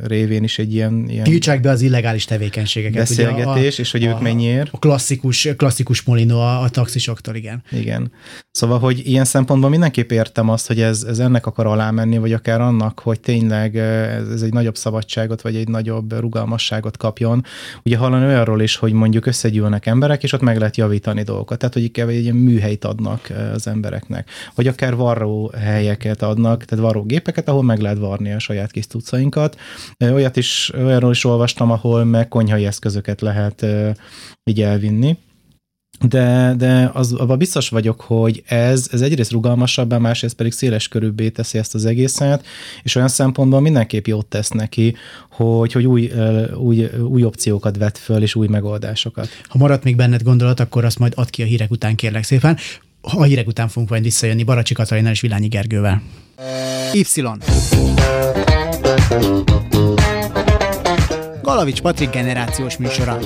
[0.03, 1.09] révén is egy ilyen...
[1.09, 2.99] ilyen Tiltsák be az illegális tevékenységeket.
[2.99, 4.69] Beszélgetés, ugye a, és hogy a, ők mennyiért.
[4.73, 7.63] A klasszikus, klasszikus molino a, a taxisoktól, igen.
[7.71, 8.13] Igen.
[8.51, 12.61] Szóval, hogy ilyen szempontból mindenképp értem azt, hogy ez, ez ennek akar alámenni, vagy akár
[12.61, 17.45] annak, hogy tényleg ez, ez egy nagyobb szabadságot, vagy egy nagyobb rugalmasságot kapjon,
[17.85, 21.59] ugye hallani olyanról is, hogy mondjuk összegyűlnek emberek, és ott meg lehet javítani dolgokat.
[21.59, 24.31] Tehát, hogy inkább egy ilyen műhelyt adnak az embereknek.
[24.55, 28.87] Vagy akár varró helyeket adnak, tehát varró gépeket, ahol meg lehet varni a saját kis
[28.87, 29.57] tucainkat.
[29.99, 33.67] Olyat is, olyanról is olvastam, ahol meg konyhai eszközöket lehet
[34.45, 35.17] így elvinni.
[36.01, 41.29] De, de az, abban biztos vagyok, hogy ez, ez egyrészt rugalmasabb, másrészt pedig széles körülbé
[41.29, 42.47] teszi ezt az egészet,
[42.83, 44.95] és olyan szempontból mindenképp jót tesz neki,
[45.31, 46.13] hogy, hogy új,
[46.57, 49.29] új, új opciókat vet föl, és új megoldásokat.
[49.49, 52.57] Ha maradt még benned gondolat, akkor azt majd ad ki a hírek után, kérlek szépen.
[53.01, 56.03] A hírek után fogunk majd visszajönni Baracsi Katalinnal és Vilányi Gergővel.
[56.93, 57.05] Y.
[61.43, 63.19] Galavics Patrik generációs műsora.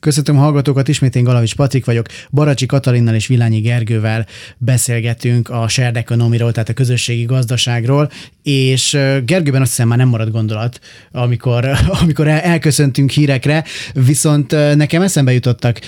[0.00, 2.06] Köszöntöm hallgatókat, ismét én Galavics Patrik vagyok.
[2.30, 4.26] Baracsi Katalinnal és Vilányi Gergővel
[4.58, 8.10] beszélgetünk a shared economy tehát a közösségi gazdaságról,
[8.48, 8.90] és
[9.24, 10.80] Gergőben azt hiszem már nem marad gondolat,
[11.12, 11.70] amikor,
[12.02, 15.80] amikor elköszöntünk hírekre, viszont nekem eszembe jutottak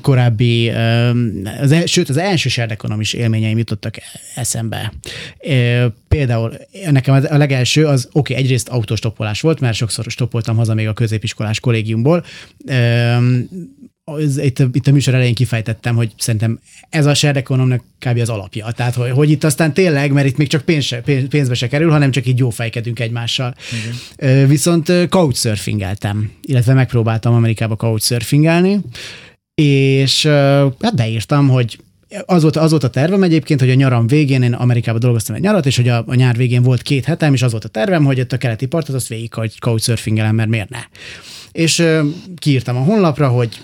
[0.00, 0.70] korábbi,
[1.60, 3.94] az, el, sőt az első shared economy élményeim jutottak
[4.34, 4.92] eszembe.
[6.08, 6.52] Például
[6.90, 10.92] nekem a legelső az, oké, okay, egyrészt autostoppolás volt, mert sokszor stoppoltam haza még a
[10.92, 12.24] középiskolás kollégiumból,
[14.10, 18.18] az, itt, itt a műsor elején kifejtettem, hogy szerintem ez a shared economnak kb.
[18.18, 18.70] az alapja.
[18.70, 21.68] Tehát, hogy, hogy itt aztán tényleg, mert itt még csak pénz se, pénz, pénzbe se
[21.68, 23.54] kerül, hanem csak így jó fejkedünk egymással.
[24.18, 24.48] Igen.
[24.48, 28.80] Viszont couchsurfingeltem, illetve megpróbáltam Amerikába couchsurfingelni,
[29.54, 30.26] és
[30.80, 31.78] hát beírtam, hogy
[32.26, 35.42] az volt, az volt a tervem egyébként, hogy a nyaram végén én Amerikában dolgoztam egy
[35.42, 38.04] nyarat, és hogy a, a nyár végén volt két hetem, és az volt a tervem,
[38.04, 40.80] hogy ott a keleti partot azt végig couchsurfingelem, mert miért ne.
[41.52, 42.00] És uh,
[42.36, 43.60] kiírtam a honlapra, hogy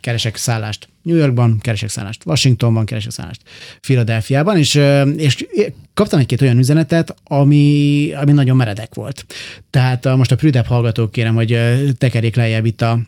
[0.00, 3.40] keresek szállást New Yorkban, keresek szállást Washingtonban, keresek szállást
[3.80, 4.80] Philadelphiában, és,
[5.16, 5.46] és
[5.94, 9.26] kaptam egy-két olyan üzenetet, ami, ami nagyon meredek volt.
[9.70, 11.58] Tehát most a prüdebb hallgatók kérem, hogy
[11.98, 12.98] tekerjék lejjebb itt a,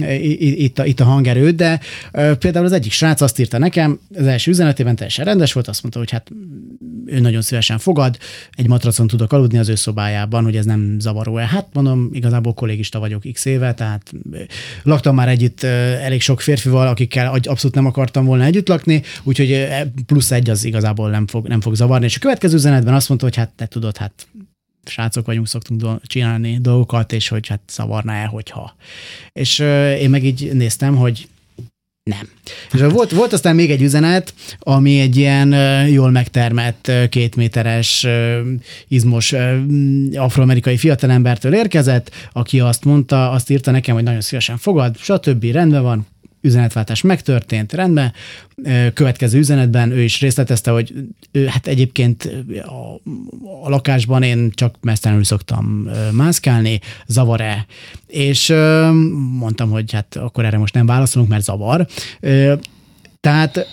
[0.00, 1.80] itt a, itt a hangerőt, de
[2.38, 6.00] például az egyik srác azt írta nekem, az első üzenetében teljesen rendes volt, azt mondta,
[6.00, 6.30] hogy hát
[7.06, 8.18] ő nagyon szívesen fogad,
[8.52, 11.46] egy matracon tudok aludni az ő szobájában, hogy ez nem zavaró-e.
[11.46, 14.12] Hát mondom, igazából kollégista vagyok x éve, tehát
[14.82, 19.66] laktam már együtt elég sok férfival, akikkel abszolút nem akartam volna együtt lakni, úgyhogy
[20.06, 22.04] plusz egy az igazából nem fog, nem fog zavarni.
[22.04, 24.26] És a következő üzenetben azt mondta, hogy hát te tudod, hát
[24.88, 28.76] srácok vagyunk, szoktunk do- csinálni dolgokat, és hogy hát szavarná-e, hogyha.
[29.32, 29.58] És
[29.98, 31.28] én meg így néztem, hogy
[32.10, 32.28] nem.
[32.72, 35.52] És volt, volt aztán még egy üzenet, ami egy ilyen
[35.88, 38.06] jól megtermett, két méteres,
[38.88, 39.34] izmos
[40.14, 45.44] afroamerikai fiatalembertől érkezett, aki azt mondta, azt írta nekem, hogy nagyon szívesen fogad, stb.
[45.44, 46.06] rendben van,
[46.44, 48.12] üzenetváltás megtörtént, rendben.
[48.94, 50.94] Következő üzenetben ő is részletezte, hogy
[51.32, 52.30] ő, hát egyébként
[52.62, 53.10] a,
[53.64, 57.66] a lakásban én csak mesztelenül szoktam mászkálni, zavar-e?
[58.06, 58.48] És
[59.38, 61.86] mondtam, hogy hát akkor erre most nem válaszolunk, mert zavar.
[63.20, 63.66] Tehát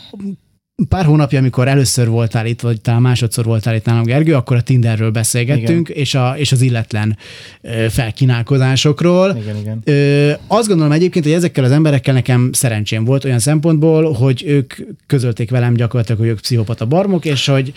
[0.90, 4.62] pár hónapja, amikor először voltál itt, vagy talán másodszor voltál itt nálam, Gergő, akkor a
[4.62, 7.18] Tinderről beszélgettünk, és, a, és az illetlen
[7.90, 9.38] felkínálkozásokról.
[9.42, 9.82] Igen, igen.
[9.84, 14.74] Ö, azt gondolom egyébként, hogy ezekkel az emberekkel nekem szerencsém volt olyan szempontból, hogy ők
[15.08, 17.74] közölték velem gyakorlatilag, hogy ők pszichopata barmok, és hogy,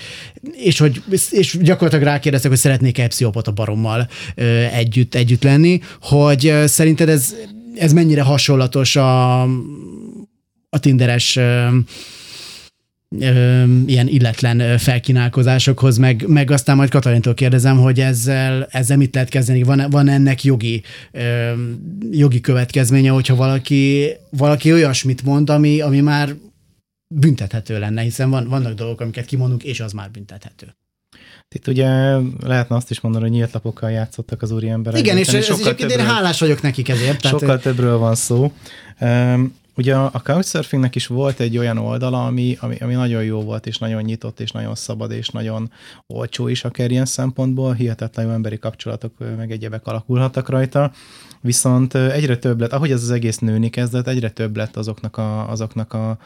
[0.52, 6.66] és hogy és gyakorlatilag rákérdeztek, hogy szeretnék-e pszichopata barommal ö, együtt, együtt lenni, hogy ö,
[6.66, 7.34] szerinted ez,
[7.78, 9.42] ez mennyire hasonlatos a,
[10.68, 11.66] a Tinderes ö,
[13.86, 19.62] ilyen illetlen felkínálkozásokhoz, meg, meg aztán majd Katalintól kérdezem, hogy ezzel, ezzel mit lehet kezdeni,
[19.62, 20.82] van, van ennek jogi,
[22.10, 26.34] jogi következménye, hogyha valaki, valaki olyasmit mond, ami, ami már
[27.14, 30.74] büntethető lenne, hiszen van, vannak dolgok, amiket kimondunk, és az már büntethető.
[31.54, 31.88] Itt ugye
[32.40, 35.00] lehetne azt is mondani, hogy nyílt lapokkal játszottak az úri emberek.
[35.00, 37.22] Igen, és, és sokkal többről, én hálás vagyok nekik ezért.
[37.22, 38.52] Sokkal tehát, többről van szó.
[39.76, 43.78] Ugye a Couchsurfingnek is volt egy olyan oldala, ami, ami, ami nagyon jó volt, és
[43.78, 45.70] nagyon nyitott, és nagyon szabad, és nagyon
[46.06, 50.92] olcsó is akár ilyen szempontból, hihetetlen emberi kapcsolatok, meg egyebek alakulhattak rajta,
[51.44, 55.50] viszont egyre több lett, ahogy ez az egész nőni kezdett, egyre több lett azoknak a,
[55.50, 56.18] azoknak a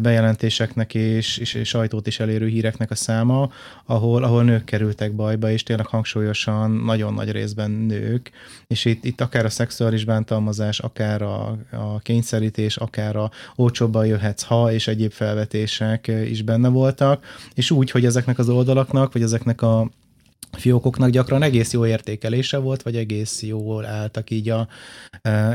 [0.00, 3.50] bejelentéseknek és, és, és sajtót is elérő híreknek a száma,
[3.86, 8.30] ahol, ahol nők kerültek bajba, és tényleg hangsúlyosan nagyon nagy részben nők,
[8.66, 14.42] és itt, itt akár a szexuális bántalmazás, akár a, a kényszerítés, akár a olcsóbban jöhetsz,
[14.42, 19.62] ha, és egyéb felvetések is benne voltak, és úgy, hogy ezeknek az oldalaknak, vagy ezeknek
[19.62, 19.90] a
[20.50, 24.68] fiókoknak gyakran egész jó értékelése volt, vagy egész jól álltak így a,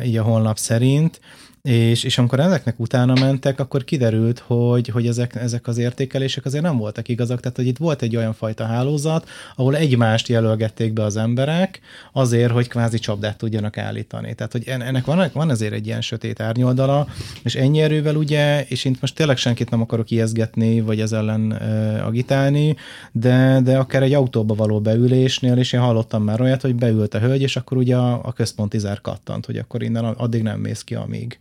[0.04, 1.20] így a honlap szerint,
[1.62, 6.64] és, és amikor ezeknek utána mentek, akkor kiderült, hogy, hogy ezek, ezek az értékelések azért
[6.64, 11.04] nem voltak igazak, tehát hogy itt volt egy olyan fajta hálózat, ahol egymást jelölgették be
[11.04, 11.80] az emberek
[12.14, 14.34] azért, hogy kvázi csapdát tudjanak állítani.
[14.36, 17.08] Tehát, hogy ennek van, van azért egy ilyen sötét árnyoldala,
[17.44, 21.52] és ennyi erővel ugye, és én most tényleg senkit nem akarok ijeszgetni, vagy ez ellen
[21.52, 22.76] uh, agitálni,
[23.12, 27.20] de, de akár egy autóba való beülésnél, és én hallottam már olyat, hogy beült a
[27.20, 30.84] hölgy, és akkor ugye a, a központi zár kattant, hogy akkor innen addig nem mész
[30.84, 31.38] ki, amíg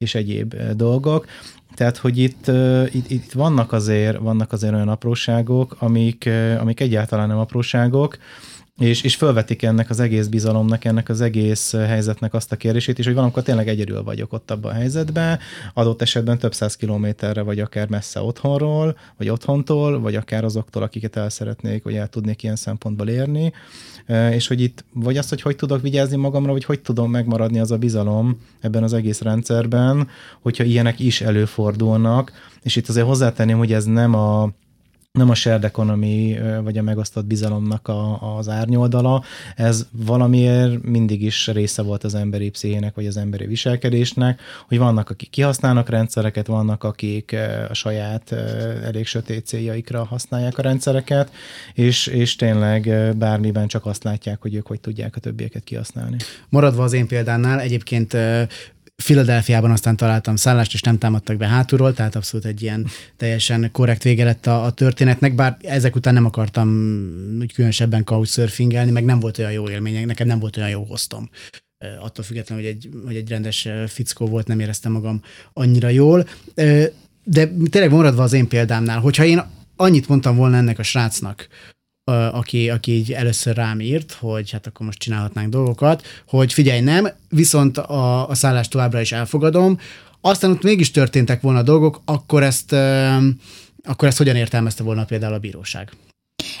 [0.00, 1.26] és egyéb dolgok.
[1.74, 2.50] Tehát, hogy itt,
[2.92, 8.18] itt, itt vannak, azért, vannak azért olyan apróságok, amik, amik egyáltalán nem apróságok,
[8.80, 13.04] és, és felvetik ennek az egész bizalomnak, ennek az egész helyzetnek azt a kérdését is,
[13.04, 15.38] hogy valamikor tényleg egyedül vagyok ott abban a helyzetben,
[15.74, 21.16] adott esetben több száz kilométerre, vagy akár messze otthonról, vagy otthontól, vagy akár azoktól, akiket
[21.16, 23.52] el szeretnék, vagy el tudnék ilyen szempontból érni,
[24.30, 27.70] és hogy itt vagy azt, hogy hogy tudok vigyázni magamra, vagy hogy tudom megmaradni az
[27.70, 30.08] a bizalom ebben az egész rendszerben,
[30.40, 34.50] hogyha ilyenek is előfordulnak, és itt azért hozzátenném, hogy ez nem a
[35.12, 39.24] nem a shared economy, vagy a megosztott bizalomnak a, az árnyoldala,
[39.56, 45.10] ez valamiért mindig is része volt az emberi pszichének, vagy az emberi viselkedésnek, hogy vannak,
[45.10, 47.36] akik kihasználnak rendszereket, vannak, akik
[47.68, 48.32] a saját
[48.84, 51.32] elég sötét céljaikra használják a rendszereket,
[51.74, 56.16] és, és tényleg bármiben csak azt látják, hogy ők hogy tudják a többieket kihasználni.
[56.48, 58.16] Maradva az én példánál, egyébként
[59.02, 62.86] Philadelphiában aztán találtam szállást, és nem támadtak be hátulról, tehát abszolút egy ilyen
[63.16, 66.68] teljesen korrekt vége lett a, a történetnek, bár ezek után nem akartam
[67.40, 71.30] úgy különösebben couchsurfingelni, meg nem volt olyan jó élmények, nekem nem volt olyan jó hoztom.
[72.00, 76.28] Attól függetlenül, hogy egy, hogy egy rendes fickó volt, nem éreztem magam annyira jól.
[77.24, 79.42] De tényleg maradva az én példámnál, hogyha én
[79.76, 81.48] annyit mondtam volna ennek a srácnak,
[82.10, 87.08] aki, aki így először rám írt, hogy hát akkor most csinálhatnánk dolgokat, hogy figyelj, nem,
[87.28, 89.78] viszont a, a szállást továbbra is elfogadom,
[90.20, 92.72] aztán ott mégis történtek volna dolgok, akkor ezt,
[93.84, 95.92] akkor ezt hogyan értelmezte volna például a bíróság?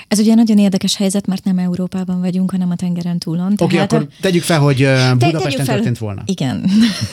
[0.08, 3.52] Ez ugye nagyon érdekes helyzet, mert nem Európában vagyunk, hanem a tengeren túlon.
[3.52, 4.06] Oké, okay, akkor a...
[4.20, 4.86] tegyük fel, hogy
[5.18, 5.74] Budapesten fel...
[5.74, 6.22] történt volna.
[6.26, 6.64] Igen.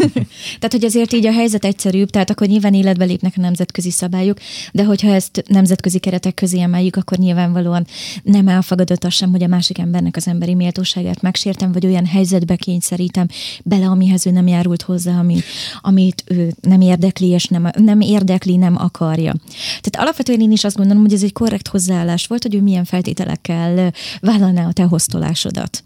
[0.60, 4.38] tehát, hogy azért így a helyzet egyszerűbb, tehát akkor nyilván életbe lépnek a nemzetközi szabályok,
[4.72, 7.86] de hogyha ezt nemzetközi keretek közé emeljük, akkor nyilvánvalóan
[8.24, 12.56] nem elfogadott az sem, hogy a másik embernek az emberi méltóságát megsértem, vagy olyan helyzetbe
[12.56, 13.28] kényszerítem
[13.64, 15.40] bele, amihez ő nem járult hozzá, ami,
[15.82, 19.34] amit ő nem érdekli, és nem, nem érdekli, nem akarja.
[19.68, 22.86] Tehát alapvetően én is azt gondolom, hogy ez egy korrekt hozzáállás volt, hogy ő milyen
[22.86, 25.84] feltételekkel vállalná a te hoztolásodat.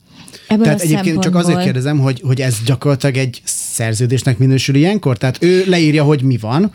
[0.47, 5.17] Ebből Tehát egyébként csak azért kérdezem, hogy, hogy ez gyakorlatilag egy szerződésnek minősül ilyenkor?
[5.17, 6.71] Tehát ő leírja, hogy mi van,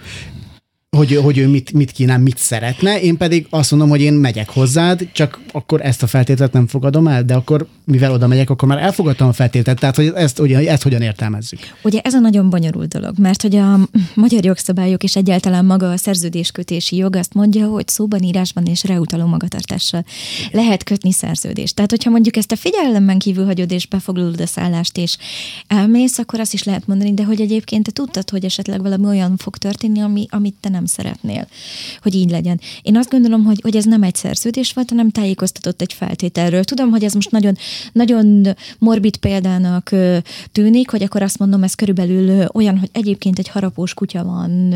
[0.97, 4.51] hogy, hogy ő mit, mit kínál, mit szeretne, én pedig azt mondom, hogy én megyek
[4.51, 8.69] hozzád, csak akkor ezt a feltételt nem fogadom el, de akkor mivel oda megyek, akkor
[8.69, 11.61] már elfogadtam a feltételt, tehát hogy ezt, ugye, ezt hogyan értelmezzük?
[11.83, 13.79] Ugye ez a nagyon bonyolult dolog, mert hogy a
[14.15, 19.27] magyar jogszabályok és egyáltalán maga a szerződéskötési jog azt mondja, hogy szóban, írásban és reutaló
[19.27, 20.05] magatartással
[20.53, 21.75] lehet kötni szerződést.
[21.75, 25.17] Tehát, hogyha mondjuk ezt a figyelemben kívül hagyod és befoglalod a szállást és
[25.67, 29.37] elmész, akkor azt is lehet mondani, de hogy egyébként te tudtad, hogy esetleg valami olyan
[29.37, 31.47] fog történni, ami, amit te nem szeretnél,
[32.03, 32.61] hogy így legyen.
[32.83, 36.65] Én azt gondolom, hogy, hogy ez nem egy szerződés volt, hanem tájékoztatott egy feltételről.
[36.65, 37.57] Tudom, hogy ez most nagyon,
[37.93, 39.95] nagyon morbid példának
[40.53, 44.75] tűnik, hogy akkor azt mondom, ez körülbelül olyan, hogy egyébként egy harapós kutya van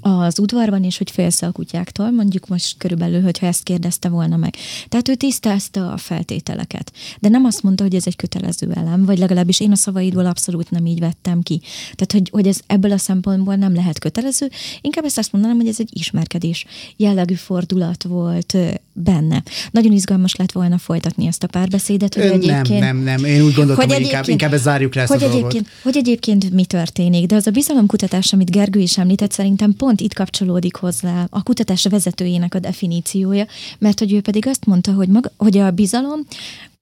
[0.00, 4.54] az udvarban, és hogy félsz a kutyáktól, mondjuk most körülbelül, hogyha ezt kérdezte volna meg.
[4.88, 9.18] Tehát ő tisztázta a feltételeket, de nem azt mondta, hogy ez egy kötelező elem, vagy
[9.18, 11.60] legalábbis én a szavaidból abszolút nem így vettem ki.
[11.92, 15.68] Tehát, hogy, hogy ez ebből a szempontból nem lehet kötelező, inkább ezt azt mondanám, hogy
[15.68, 18.56] ez egy ismerkedés jellegű fordulat volt
[19.00, 19.42] benne.
[19.70, 22.68] Nagyon izgalmas lett volna folytatni ezt a párbeszédet, hogy egyébként...
[22.68, 25.22] Nem, nem, nem, én úgy gondoltam, hogy, hogy inkább, inkább ezt zárjuk le ezt hogy
[25.22, 25.70] a egyébként, dolgot.
[25.82, 30.02] Hogy egyébként mi történik, de az a bizalomkutatás, amit Gergő is említett, szerintem pont pont
[30.02, 33.46] itt kapcsolódik hozzá a kutatás vezetőjének a definíciója,
[33.78, 36.20] mert hogy ő pedig azt mondta, hogy, maga, hogy a bizalom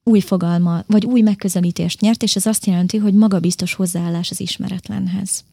[0.03, 5.45] új fogalma, vagy új megközelítést nyert, és ez azt jelenti, hogy magabiztos hozzáállás az ismeretlenhez.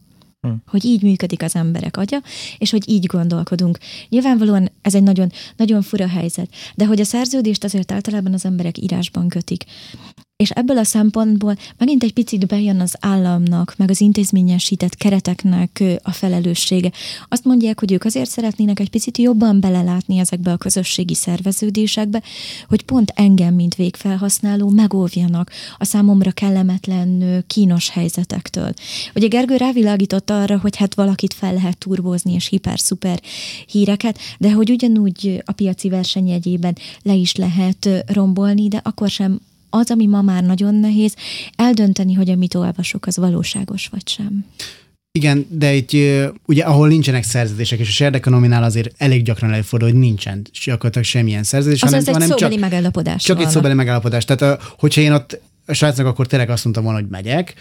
[0.45, 0.53] Hm.
[0.67, 2.21] Hogy így működik az emberek agya,
[2.57, 3.77] és hogy így gondolkodunk.
[4.09, 8.77] Nyilvánvalóan ez egy nagyon, nagyon fura helyzet, de hogy a szerződést azért általában az emberek
[8.77, 9.63] írásban kötik.
[10.37, 16.11] És ebből a szempontból megint egy picit bejön az államnak, meg az intézményesített kereteknek a
[16.11, 16.91] felelőssége.
[17.27, 22.21] Azt mondják, hogy ők azért szeretnének egy picit jobban belelátni ezekbe a közösségi szerveződésekbe,
[22.67, 28.73] hogy pont engem, mint végfelhasználó, megóvjanak a számomra kellemetlen, kínos helyzetektől.
[29.13, 33.21] Ugye Gergő rávilágított arra, hogy hát valakit fel lehet turbózni és hiper-szuper
[33.67, 39.39] híreket, de hogy ugyanúgy a piaci verseny jegyében le is lehet rombolni, de akkor sem
[39.75, 41.15] az, ami ma már nagyon nehéz,
[41.55, 44.45] eldönteni, hogy amit olvasok, az valóságos vagy sem.
[45.11, 45.91] Igen, de itt
[46.45, 48.25] ugye ahol nincsenek szerződések, és a shared
[48.63, 51.81] azért elég gyakran előfordul, hogy nincsen gyakorlatilag semmilyen szerződés.
[51.81, 53.23] Az hanem, az egy hanem szóbeli csak, megállapodás.
[53.23, 54.25] Csak egy szóbeli megállapodás.
[54.25, 57.53] Tehát hogyha én ott a srácnak akkor tényleg azt mondtam volna, hogy megyek,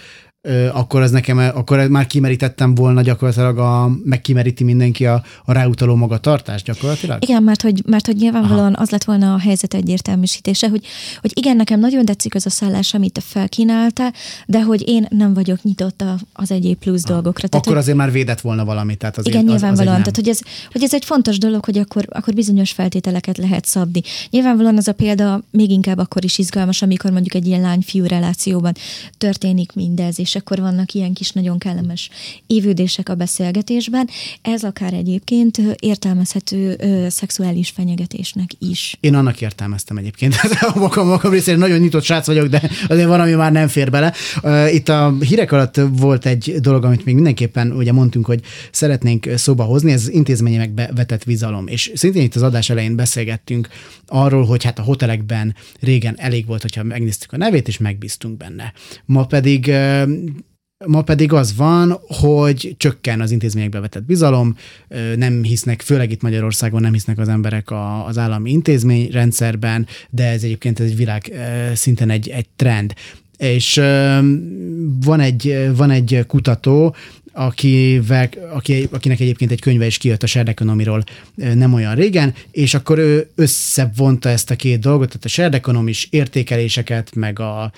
[0.72, 5.94] akkor ez nekem, akkor már kimerítettem volna gyakorlatilag, a, meg kimeríti mindenki a, a ráutaló
[5.94, 7.22] magatartást gyakorlatilag?
[7.22, 8.82] Igen, mert hogy, mert hogy nyilvánvalóan Aha.
[8.82, 10.86] az lett volna a helyzet egyértelműsítése, hogy,
[11.20, 14.12] hogy igen, nekem nagyon tetszik az a szállás, amit te felkínáltál,
[14.46, 17.12] de hogy én nem vagyok nyitott az egyéb plusz Aha.
[17.12, 17.48] dolgokra.
[17.48, 18.98] Tehát, akkor azért már védett volna valamit.
[18.98, 20.00] Tehát azért, igen, nyilvánvalóan.
[20.00, 20.40] Az, az tehát, hogy ez,
[20.72, 24.00] hogy ez egy fontos dolog, hogy akkor, akkor bizonyos feltételeket lehet szabni.
[24.30, 28.72] Nyilvánvalóan az a példa még inkább akkor is izgalmas, amikor mondjuk egy ilyen lány-fiú relációban
[29.18, 32.10] történik mindez, és és akkor vannak ilyen kis nagyon kellemes
[32.46, 34.08] évődések a beszélgetésben.
[34.42, 38.96] Ez akár egyébként értelmezhető ö, szexuális fenyegetésnek is.
[39.00, 40.34] Én annak értelmeztem egyébként.
[40.74, 43.90] a magam, magam részére nagyon nyitott srác vagyok, de azért van, ami már nem fér
[43.90, 44.12] bele.
[44.70, 49.64] Itt a hírek alatt volt egy dolog, amit még mindenképpen ugye mondtunk, hogy szeretnénk szóba
[49.64, 51.66] hozni, ez az intézményekbe vetett bizalom.
[51.66, 53.68] És szintén itt az adás elején beszélgettünk
[54.06, 58.72] arról, hogy hát a hotelekben régen elég volt, hogyha megnéztük a nevét, és megbíztunk benne.
[59.04, 59.72] Ma pedig
[60.86, 64.56] Ma pedig az van, hogy csökken az intézményekbe vetett bizalom,
[65.16, 67.68] nem hisznek, főleg itt Magyarországon nem hisznek az emberek
[68.06, 71.32] az állami intézményrendszerben, de ez egyébként ez egy világ
[71.74, 72.94] szinten egy, egy trend.
[73.36, 73.74] És
[75.04, 76.94] van egy, van egy kutató,
[77.34, 80.84] akivel, aki, akinek egyébként egy könyve is kijött a shared economy
[81.34, 85.92] nem olyan régen, és akkor ő összevonta ezt a két dolgot, tehát a shared economy
[86.10, 87.72] értékeléseket, meg, a,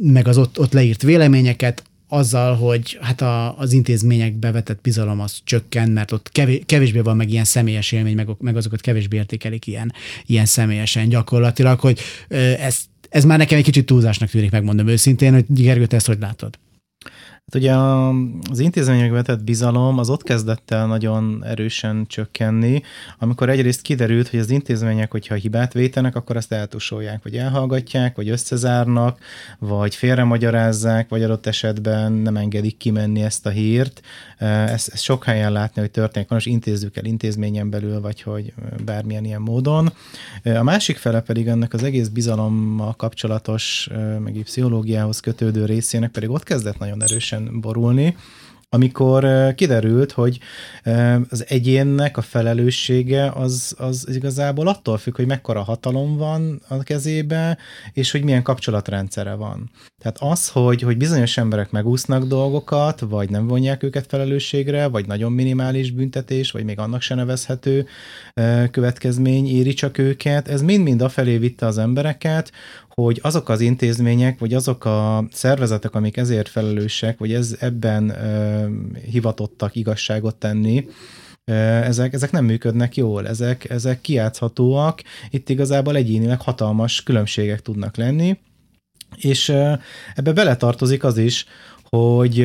[0.00, 5.40] meg az ott, ott leírt véleményeket, azzal, hogy hát a, az intézményekbe vetett bizalom az
[5.44, 9.66] csökken, mert ott kevés, kevésbé van meg ilyen személyes élmény, meg, meg azokat kevésbé értékelik
[9.66, 9.92] ilyen,
[10.26, 12.00] ilyen személyesen gyakorlatilag, hogy
[12.58, 12.78] ez,
[13.08, 16.58] ez már nekem egy kicsit túlzásnak tűnik, megmondom őszintén, hogy Gergő, te ezt hogy látod?
[17.52, 17.74] Hát ugye
[18.50, 22.82] az intézményekbe vetett bizalom az ott kezdett el nagyon erősen csökkenni,
[23.18, 28.28] amikor egyrészt kiderült, hogy az intézmények, hogyha hibát vétenek, akkor azt eltusolják, vagy elhallgatják, vagy
[28.28, 29.18] összezárnak,
[29.58, 34.00] vagy félremagyarázzák, vagy adott esetben nem engedik kimenni ezt a hírt.
[34.38, 38.52] Ezt, ezt sok helyen látni, hogy történik, most intézzük el intézményen belül, vagy hogy
[38.84, 39.92] bármilyen ilyen módon.
[40.44, 43.88] A másik fele pedig ennek az egész bizalommal kapcsolatos,
[44.18, 48.16] meg pszichológiához kötődő részének pedig ott kezdett nagyon erősen borulni,
[48.74, 50.38] amikor kiderült, hogy
[51.28, 57.58] az egyénnek a felelőssége az, az igazából attól függ, hogy mekkora hatalom van a kezébe,
[57.92, 59.70] és hogy milyen kapcsolatrendszere van.
[59.98, 65.32] Tehát az, hogy, hogy bizonyos emberek megúsznak dolgokat, vagy nem vonják őket felelősségre, vagy nagyon
[65.32, 67.86] minimális büntetés, vagy még annak se nevezhető
[68.70, 72.52] következmény éri csak őket, ez mind-mind afelé vitte az embereket,
[72.94, 78.66] hogy azok az intézmények, vagy azok a szervezetek, amik ezért felelősek, vagy ez ebben ö,
[79.10, 80.86] hivatottak igazságot tenni,
[81.44, 88.38] ezek, ezek nem működnek jól, ezek, ezek kiátszhatóak, itt igazából egyénileg hatalmas különbségek tudnak lenni,
[89.16, 89.48] és
[90.14, 91.46] ebbe beletartozik az is,
[91.94, 92.40] hogy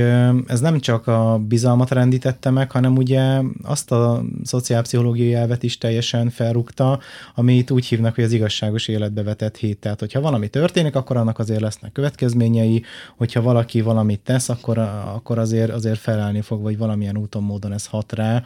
[0.47, 6.29] ez nem csak a bizalmat rendítette meg, hanem ugye azt a szociálpszichológiai elvet is teljesen
[6.29, 6.99] felrúgta,
[7.35, 9.77] amit úgy hívnak, hogy az igazságos életbe vetett hét.
[9.77, 12.83] Tehát, hogyha valami történik, akkor annak azért lesznek következményei,
[13.17, 14.77] hogyha valaki valamit tesz, akkor,
[15.13, 18.43] akkor azért, azért felállni fog, vagy valamilyen úton, módon ez hat rá.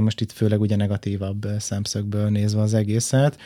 [0.00, 3.36] Most itt főleg ugye negatívabb szemszögből nézve az egészet.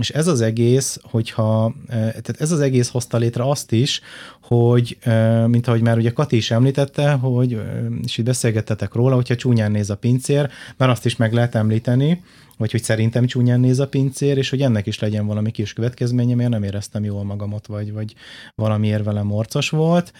[0.00, 4.00] És ez az egész, hogyha, tehát ez az egész hozta létre azt is,
[4.42, 4.98] hogy,
[5.46, 7.60] mint ahogy már ugye Kati is említette, hogy,
[8.02, 12.22] és itt beszélgettetek róla, hogyha csúnyán néz a pincér, mert azt is meg lehet említeni,
[12.56, 16.34] vagy hogy szerintem csúnyán néz a pincér, és hogy ennek is legyen valami kis következménye,
[16.34, 18.14] mert nem éreztem jól magamot, vagy, vagy
[18.54, 20.12] valamiért velem morcos volt,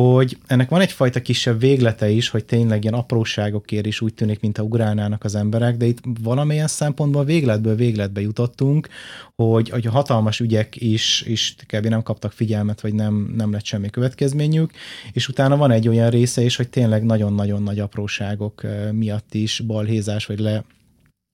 [0.00, 4.58] hogy ennek van egyfajta kisebb véglete is, hogy tényleg ilyen apróságokért is úgy tűnik, mint
[4.58, 8.88] a ugrálnának az emberek, de itt valamilyen szempontból végletből végletbe jutottunk,
[9.34, 11.86] hogy, hogy a hatalmas ügyek is, is kb.
[11.86, 14.70] nem kaptak figyelmet, vagy nem, nem lett semmi következményük,
[15.12, 19.62] és utána van egy olyan része is, hogy tényleg nagyon-nagyon nagy apróságok eh, miatt is
[19.66, 20.64] balhézás, vagy le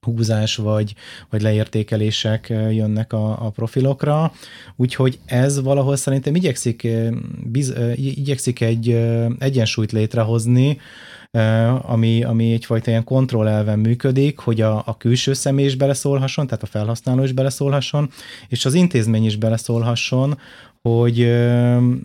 [0.05, 0.95] húzás vagy,
[1.31, 4.33] vagy leértékelések jönnek a, a profilokra,
[4.77, 6.89] úgyhogy ez valahol szerintem igyekszik,
[7.45, 8.89] biz, igyekszik egy
[9.39, 10.79] egyensúlyt létrehozni,
[11.83, 16.67] ami, ami egyfajta ilyen kontrollelven működik, hogy a, a külső személy is beleszólhasson, tehát a
[16.67, 18.11] felhasználó is beleszólhasson,
[18.49, 20.39] és az intézmény is beleszólhasson,
[20.89, 21.19] hogy,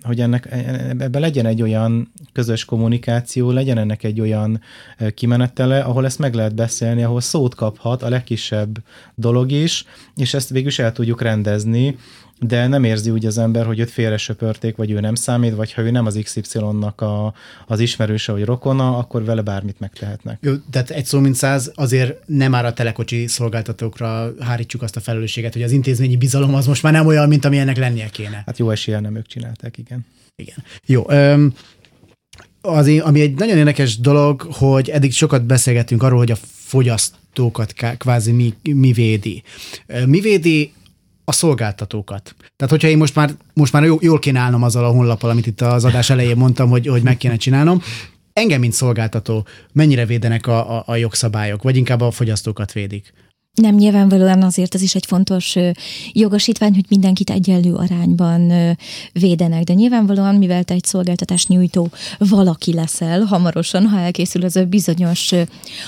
[0.02, 0.48] hogy ennek,
[1.00, 4.62] ebben legyen egy olyan közös kommunikáció, legyen ennek egy olyan
[5.14, 8.78] kimenetele, ahol ezt meg lehet beszélni, ahol szót kaphat a legkisebb
[9.16, 11.98] dolog is, és ezt végül is el tudjuk rendezni,
[12.40, 15.74] de nem érzi úgy az ember, hogy őt félre söpörték, vagy ő nem számít, vagy
[15.74, 17.34] ha ő nem az XY-nak a,
[17.68, 20.38] az ismerőse, vagy rokona, akkor vele bármit megtehetnek.
[20.42, 25.00] Jó, tehát egy szó mint száz, azért nem már a telekocsi szolgáltatókra hárítsuk azt a
[25.00, 28.44] felelősséget, hogy az intézményi bizalom az most már nem olyan, mint amilyennek lennie kéne.
[28.46, 30.06] Hát jó esélye nem ők csinálták, igen.
[30.36, 30.64] Igen.
[30.86, 31.06] Jó.
[31.10, 31.54] Um,
[32.62, 38.32] az, ami egy nagyon érdekes dolog, hogy eddig sokat beszélgettünk arról, hogy a fogyasztókat kvázi
[38.32, 39.44] mi, mi védi.
[40.06, 40.74] Mi védi
[41.30, 42.36] a szolgáltatókat.
[42.56, 45.62] Tehát, hogyha én most már, most már jól kéne állnom azzal a honlappal, amit itt
[45.62, 47.82] az adás elején mondtam, hogy, hogy meg kéne csinálnom,
[48.34, 53.14] engem, mint szolgáltató, mennyire védenek a, a, a jogszabályok, vagy inkább a fogyasztókat védik?
[53.60, 55.56] Nem, nyilvánvalóan azért ez is egy fontos
[56.12, 58.52] jogosítvány, hogy mindenkit egyenlő arányban
[59.12, 64.66] védenek, de nyilvánvalóan, mivel te egy szolgáltatás nyújtó valaki leszel hamarosan, ha elkészül az a
[64.66, 65.32] bizonyos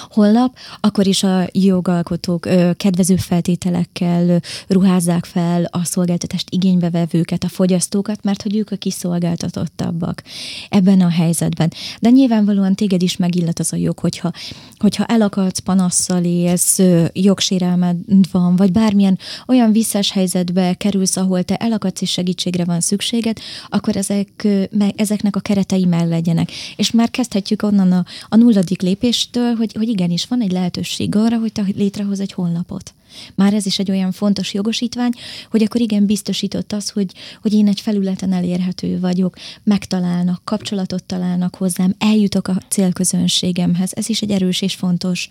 [0.09, 2.47] honlap, akkor is a jogalkotók
[2.77, 10.23] kedvező feltételekkel ruházzák fel a szolgáltatást igénybe vevőket, a fogyasztókat, mert hogy ők a kiszolgáltatottabbak
[10.69, 11.73] ebben a helyzetben.
[11.99, 14.31] De nyilvánvalóan téged is megillet az a jog, hogyha,
[14.77, 16.79] hogyha elakadsz, panasszal élsz,
[17.13, 17.97] jogsérülés sérelmed
[18.31, 23.37] van, vagy bármilyen olyan visszás helyzetbe kerülsz, ahol te elakadsz és segítségre van szükséged,
[23.69, 24.47] akkor ezek,
[24.95, 26.51] ezeknek a keretei meg legyenek.
[26.75, 31.37] És már kezdhetjük onnan a, a nulladik lépéstől, hogy, hogy igenis van egy lehetőség arra,
[31.37, 32.93] hogy te létrehoz egy honlapot
[33.35, 35.11] Már ez is egy olyan fontos jogosítvány,
[35.49, 41.55] hogy akkor igen, biztosított az, hogy, hogy én egy felületen elérhető vagyok, megtalálnak, kapcsolatot találnak
[41.55, 43.91] hozzám, eljutok a célközönségemhez.
[43.95, 45.29] Ez is egy erős és fontos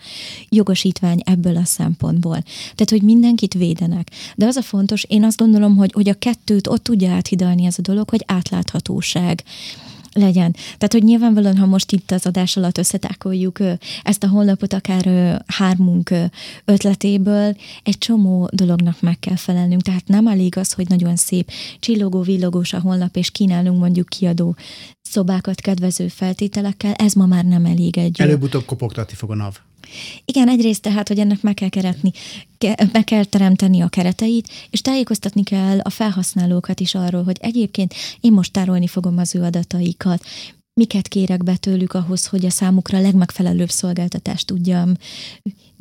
[0.48, 2.42] jogosítvány ebből a szempontból.
[2.74, 4.10] Tehát, hogy mindenkit védenek.
[4.36, 7.78] De az a fontos, én azt gondolom, hogy, hogy a kettőt ott tudja áthidalni ez
[7.78, 9.42] a dolog, hogy átláthatóság
[10.12, 10.52] legyen.
[10.52, 13.58] Tehát, hogy nyilvánvalóan, ha most itt az adás alatt összetákoljuk
[14.02, 15.04] ezt a honlapot, akár
[15.46, 16.14] hármunk
[16.64, 19.82] ötletéből, egy csomó dolognak meg kell felelnünk.
[19.82, 21.50] Tehát nem elég az, hogy nagyon szép,
[21.80, 24.56] csillogó, villogós a honlap, és kínálunk mondjuk kiadó
[25.02, 28.20] szobákat kedvező feltételekkel, ez ma már nem elég egy...
[28.20, 29.56] Előbb-utóbb kopogtatni fog a NAV.
[30.24, 32.12] Igen, egyrészt tehát, hogy ennek meg kell keretni,
[32.92, 38.32] meg kell teremteni a kereteit, és tájékoztatni kell a felhasználókat is arról, hogy egyébként én
[38.32, 40.24] most tárolni fogom az ő adataikat,
[40.74, 44.94] miket kérek be tőlük ahhoz, hogy a számukra legmegfelelőbb szolgáltatást tudjam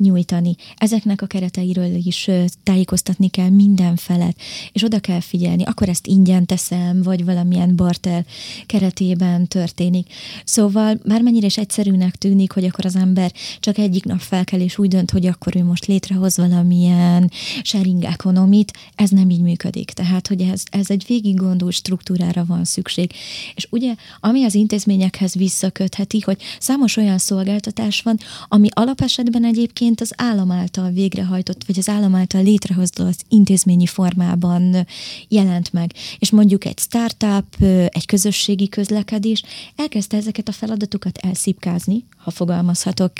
[0.00, 0.54] nyújtani.
[0.76, 2.30] Ezeknek a kereteiről is
[2.62, 4.36] tájékoztatni kell minden felet,
[4.72, 8.24] és oda kell figyelni, akkor ezt ingyen teszem, vagy valamilyen barter
[8.66, 10.12] keretében történik.
[10.44, 14.88] Szóval bármennyire is egyszerűnek tűnik, hogy akkor az ember csak egyik nap felkel, és úgy
[14.88, 17.30] dönt, hogy akkor ő most létrehoz valamilyen
[17.62, 19.90] sharing ekonomit, ez nem így működik.
[19.90, 23.12] Tehát, hogy ez, ez egy végig gondolt struktúrára van szükség.
[23.54, 30.18] És ugye, ami az intézményekhez visszakötheti, hogy számos olyan szolgáltatás van, ami alapesetben egyébként egyébként
[30.20, 34.86] az állam által végrehajtott, vagy az állam által létrehozott intézményi formában
[35.28, 35.92] jelent meg.
[36.18, 39.42] És mondjuk egy startup, egy közösségi közlekedés
[39.76, 43.12] elkezdte ezeket a feladatokat elszipkázni, ha fogalmazhatok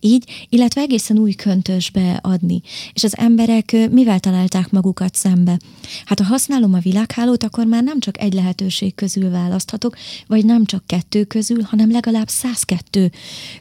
[0.00, 2.60] így, illetve egészen új köntösbe adni.
[2.92, 5.58] És az emberek mivel találták magukat szembe?
[6.04, 9.96] Hát ha használom a világhálót, akkor már nem csak egy lehetőség közül választhatok,
[10.26, 13.10] vagy nem csak kettő közül, hanem legalább 102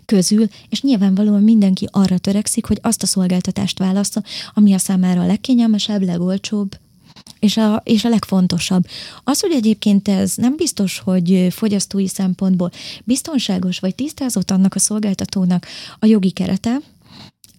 [0.06, 4.24] közül, és nyilvánvalóan mindenki arra törekszik, törekszik, hogy azt a szolgáltatást választa,
[4.54, 6.78] ami a számára a legkényelmesebb, legolcsóbb,
[7.40, 8.86] és a, és a legfontosabb.
[9.24, 12.72] Az, hogy egyébként ez nem biztos, hogy fogyasztói szempontból
[13.04, 15.66] biztonságos vagy tisztázott annak a szolgáltatónak
[16.00, 16.78] a jogi kerete,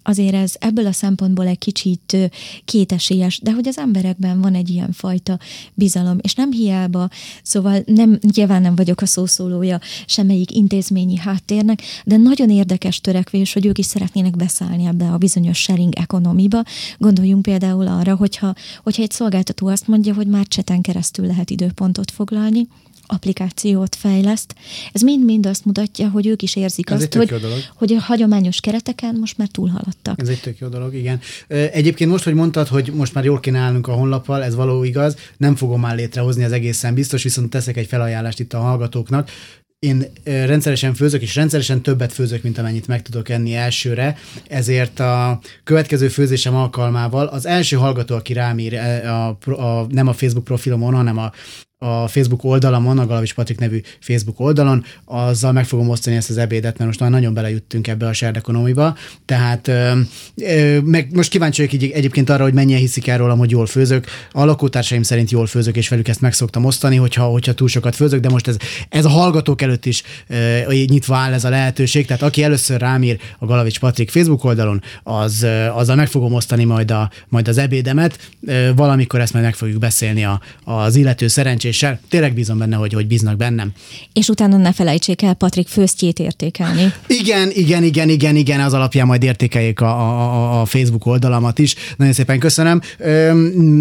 [0.06, 2.16] azért ez ebből a szempontból egy kicsit
[2.64, 5.38] kétesélyes, de hogy az emberekben van egy ilyen fajta
[5.74, 7.08] bizalom, és nem hiába,
[7.42, 13.66] szóval nem, nyilván nem vagyok a szószólója semmelyik intézményi háttérnek, de nagyon érdekes törekvés, hogy
[13.66, 16.62] ők is szeretnének beszállni ebbe a bizonyos sharing ekonomiba.
[16.98, 22.10] Gondoljunk például arra, hogyha, hogyha egy szolgáltató azt mondja, hogy már cseten keresztül lehet időpontot
[22.10, 22.68] foglalni,
[23.06, 24.54] applikációt fejleszt.
[24.92, 27.34] Ez mind-mind azt mutatja, hogy ők is érzik Ez azt, hogy,
[27.74, 30.20] hogy a hagyományos kereteken most már túlhaladtak.
[30.20, 31.20] Ez egy tök jó dolog, igen.
[31.48, 35.16] Egyébként most, hogy mondtad, hogy most már jól kéne állnunk a honlappal, ez való igaz,
[35.36, 39.30] nem fogom már létrehozni az egészen biztos, viszont teszek egy felajánlást itt a hallgatóknak
[39.78, 44.16] én rendszeresen főzök, és rendszeresen többet főzök, mint amennyit meg tudok enni elsőre,
[44.48, 50.12] ezért a következő főzésem alkalmával az első hallgató, aki rám ír, a, a, nem a
[50.12, 51.32] Facebook profilomon, hanem a
[51.78, 56.36] a Facebook oldalamon, a Galavics Patrik nevű Facebook oldalon, azzal meg fogom osztani ezt az
[56.36, 60.00] ebédet, mert most már nagyon belejutunk ebbe a shared economy-ba, tehát ö,
[60.34, 63.66] ö, meg most kíváncsi vagyok így, egyébként arra, hogy mennyien hiszik el rólam, hogy jól
[63.66, 64.06] főzök.
[64.32, 67.96] A lakótársaim szerint jól főzök, és velük ezt meg szoktam osztani, hogyha, hogyha túl sokat
[67.96, 68.56] főzök, de most ez,
[68.88, 73.02] ez a hallgatók előtt is ö, nyitva áll ez a lehetőség, tehát aki először rám
[73.02, 77.58] ír a Galavics Patrik Facebook oldalon, az, azzal meg fogom osztani majd, a, majd az
[77.58, 78.30] ebédemet,
[78.74, 82.00] valamikor ezt majd meg fogjuk beszélni a, az illető szerencsés szerencséssel.
[82.08, 83.72] Tényleg bízom benne, hogy, hogy bíznak bennem.
[84.12, 86.92] És utána ne felejtsék el Patrik főztjét értékelni.
[87.06, 91.74] Igen, igen, igen, igen, igen, az alapján majd értékeljék a, a, a Facebook oldalamat is.
[91.96, 92.80] Nagyon szépen köszönöm.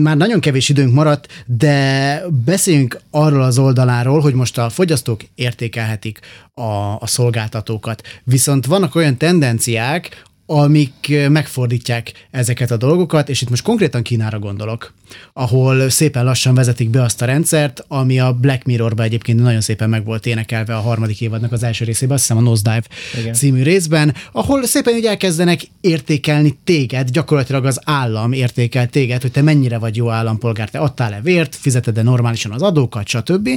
[0.02, 6.20] Már nagyon kevés időnk maradt, de beszéljünk arról az oldaláról, hogy most a fogyasztók értékelhetik
[6.54, 8.02] a, a szolgáltatókat.
[8.24, 14.94] Viszont vannak olyan tendenciák, amik megfordítják ezeket a dolgokat, és itt most konkrétan Kínára gondolok,
[15.34, 19.90] ahol szépen lassan vezetik be azt a rendszert, ami a Black Mirrorba egyébként nagyon szépen
[19.90, 22.84] meg volt énekelve a harmadik évadnak az első részében, azt hiszem a Nosedive
[23.20, 23.34] Igen.
[23.34, 29.42] című részben, ahol szépen úgy elkezdenek értékelni téged, gyakorlatilag az állam értékel téged, hogy te
[29.42, 33.50] mennyire vagy jó állampolgár, te adtál-e vért, fizeted-e normálisan az adókat, stb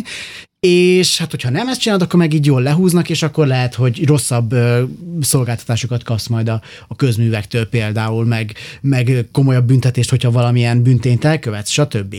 [0.61, 4.07] és hát hogyha nem ezt csinálod, akkor meg így jól lehúznak, és akkor lehet, hogy
[4.07, 4.83] rosszabb ö,
[5.21, 11.71] szolgáltatásokat kapsz majd a, a közművektől például, meg, meg komolyabb büntetést, hogyha valamilyen büntényt elkövetsz,
[11.71, 12.17] stb.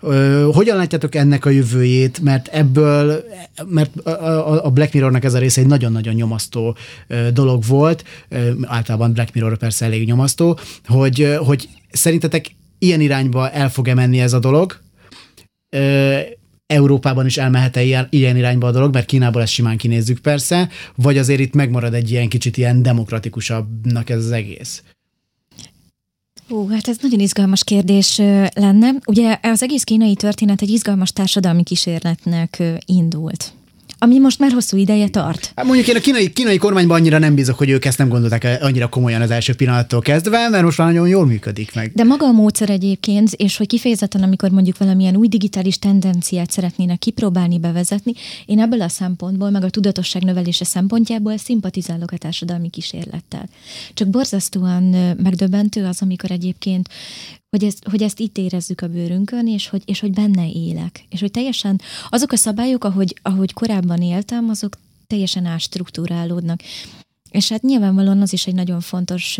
[0.00, 3.24] Ö, hogyan látjátok ennek a jövőjét, mert ebből,
[3.66, 6.76] mert a, a Black Mirrornak ez a része egy nagyon-nagyon nyomasztó
[7.06, 12.46] ö, dolog volt, ö, általában Black Mirror persze elég nyomasztó, hogy, hogy szerintetek
[12.78, 14.80] ilyen irányba el fog-e menni ez a dolog,
[16.72, 21.40] Európában is elmehet-e ilyen, irányba a dolog, mert Kínából ezt simán kinézzük persze, vagy azért
[21.40, 24.82] itt megmarad egy ilyen kicsit ilyen demokratikusabbnak ez az egész?
[26.48, 28.18] Hú, hát ez nagyon izgalmas kérdés
[28.54, 28.90] lenne.
[29.06, 33.52] Ugye az egész kínai történet egy izgalmas társadalmi kísérletnek indult
[34.02, 35.52] ami most már hosszú ideje tart.
[35.56, 38.58] Hát mondjuk én a kínai, kínai kormányban annyira nem bízok, hogy ők ezt nem gondolták
[38.60, 41.92] annyira komolyan az első pillanattól kezdve, mert most már nagyon jól működik meg.
[41.94, 46.98] De maga a módszer egyébként, és hogy kifejezetten, amikor mondjuk valamilyen új digitális tendenciát szeretnének
[46.98, 48.12] kipróbálni, bevezetni,
[48.46, 53.48] én ebből a szempontból, meg a tudatosság növelése szempontjából szimpatizálok a társadalmi kísérlettel.
[53.94, 54.82] Csak borzasztóan
[55.22, 56.88] megdöbbentő az, amikor egyébként
[57.52, 61.04] hogy ezt, hogy ezt itt érezzük a bőrünkön, és hogy, és hogy benne élek.
[61.08, 61.80] És hogy teljesen
[62.10, 64.76] azok a szabályok, ahogy, ahogy korábban éltem, azok
[65.06, 66.60] teljesen ástruktúrálódnak.
[67.30, 69.38] És hát nyilvánvalóan az is egy nagyon fontos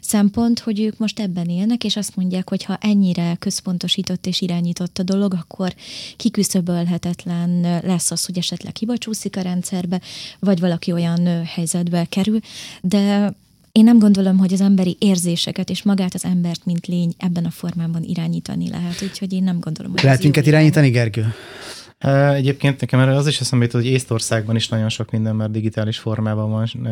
[0.00, 4.98] szempont, hogy ők most ebben élnek, és azt mondják, hogy ha ennyire központosított és irányított
[4.98, 5.74] a dolog, akkor
[6.16, 10.00] kiküszöbölhetetlen lesz az, hogy esetleg hibacsúszik a rendszerbe,
[10.38, 12.40] vagy valaki olyan helyzetbe kerül,
[12.82, 13.34] de
[13.72, 17.50] én nem gondolom, hogy az emberi érzéseket és magát az embert, mint lény ebben a
[17.50, 21.34] formában irányítani lehet, úgyhogy én nem gondolom, hogy Lehet minket irányítani, Gergő?
[22.34, 25.98] Egyébként nekem erre az is eszembe jutott, hogy Észtországban is nagyon sok minden már digitális
[25.98, 26.88] formában van,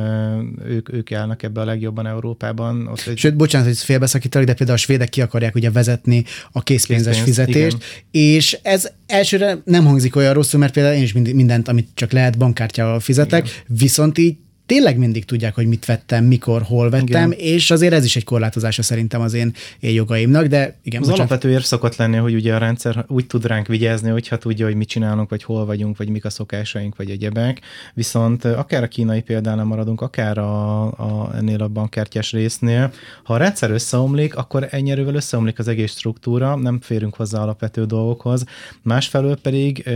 [0.64, 2.86] ők, ők állnak ebbe a legjobban Európában.
[2.86, 3.18] Ott egy...
[3.18, 7.36] Sőt, bocsánat, hogy félbeszakítalak, de például a svédek ki akarják ugye vezetni a készpénzes Készpénz,
[7.36, 8.26] fizetést, igen.
[8.32, 12.38] és ez elsőre nem hangzik olyan rosszul, mert például én is mindent, amit csak lehet
[12.38, 13.78] bankkártyával fizetek, igen.
[13.78, 14.36] viszont így
[14.68, 17.44] tényleg mindig tudják, hogy mit vettem, mikor, hol vettem, igen.
[17.46, 21.00] és azért ez is egy korlátozása szerintem az én, én jogaimnak, de igen.
[21.00, 21.30] Az bocsánat.
[21.30, 24.74] alapvető ér szokott lenni, hogy ugye a rendszer úgy tud ránk vigyázni, hogyha tudja, hogy
[24.74, 27.60] mit csinálunk, vagy hol vagyunk, vagy mik a szokásaink, vagy egyebek.
[27.94, 32.92] Viszont akár a kínai példánál maradunk, akár a, a, ennél a bankkártyás résznél,
[33.22, 38.44] ha a rendszer összeomlik, akkor ennyire összeomlik az egész struktúra, nem férünk hozzá alapvető dolgokhoz.
[38.82, 39.88] Másfelől pedig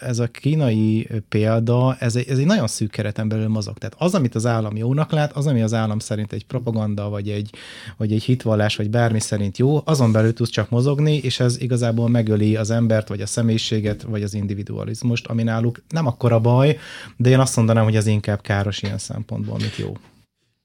[0.00, 3.78] ez a kínai példa, ez egy, ez egy nagyon szűk kereten belül mozog.
[3.78, 7.28] Tehát az, amit az állam jónak lát, az, ami az állam szerint egy propaganda, vagy
[7.28, 7.50] egy,
[7.96, 12.08] vagy egy hitvallás, vagy bármi szerint jó, azon belül tudsz csak mozogni, és ez igazából
[12.08, 16.78] megöli az embert, vagy a személyiséget, vagy az individualizmust, ami náluk nem akkora baj,
[17.16, 19.96] de én azt mondanám, hogy ez inkább káros ilyen szempontból, mint jó.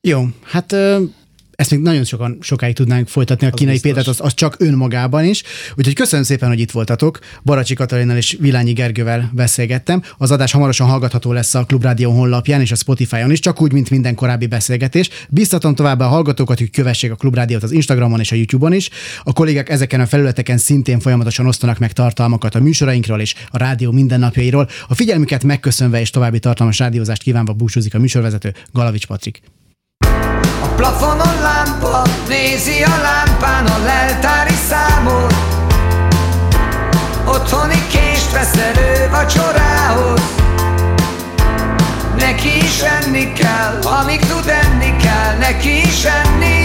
[0.02, 0.76] Jó, hát
[1.62, 5.26] ezt még nagyon sokan, sokáig tudnánk folytatni a az kínai példát, az, az csak önmagában
[5.26, 5.44] is.
[5.76, 7.20] Úgyhogy köszönöm szépen, hogy itt voltatok.
[7.44, 10.02] Baracsi Katalinnal és Vilányi Gergővel beszélgettem.
[10.18, 13.90] Az adás hamarosan hallgatható lesz a Klubrádió honlapján és a Spotify-on is, csak úgy, mint
[13.90, 15.10] minden korábbi beszélgetés.
[15.30, 18.90] Biztatom továbbá a hallgatókat, hogy kövessék a Klubrádiót az Instagramon és a YouTube-on is.
[19.24, 23.92] A kollégák ezeken a felületeken szintén folyamatosan osztanak meg tartalmakat a műsorainkról és a rádió
[23.92, 24.70] mindennapjairól.
[24.88, 29.42] A figyelmüket megköszönve és további tartalmas rádiózást kívánva búcsúzik a műsorvezető Galavics Patrik.
[30.82, 35.34] Plafonon lámpa nézi a lámpán a leltári számot.
[37.26, 40.22] Otthoni kést vesz elő vacsorához.
[42.18, 46.64] Neki is enni kell, amíg tud enni kell Neki is enni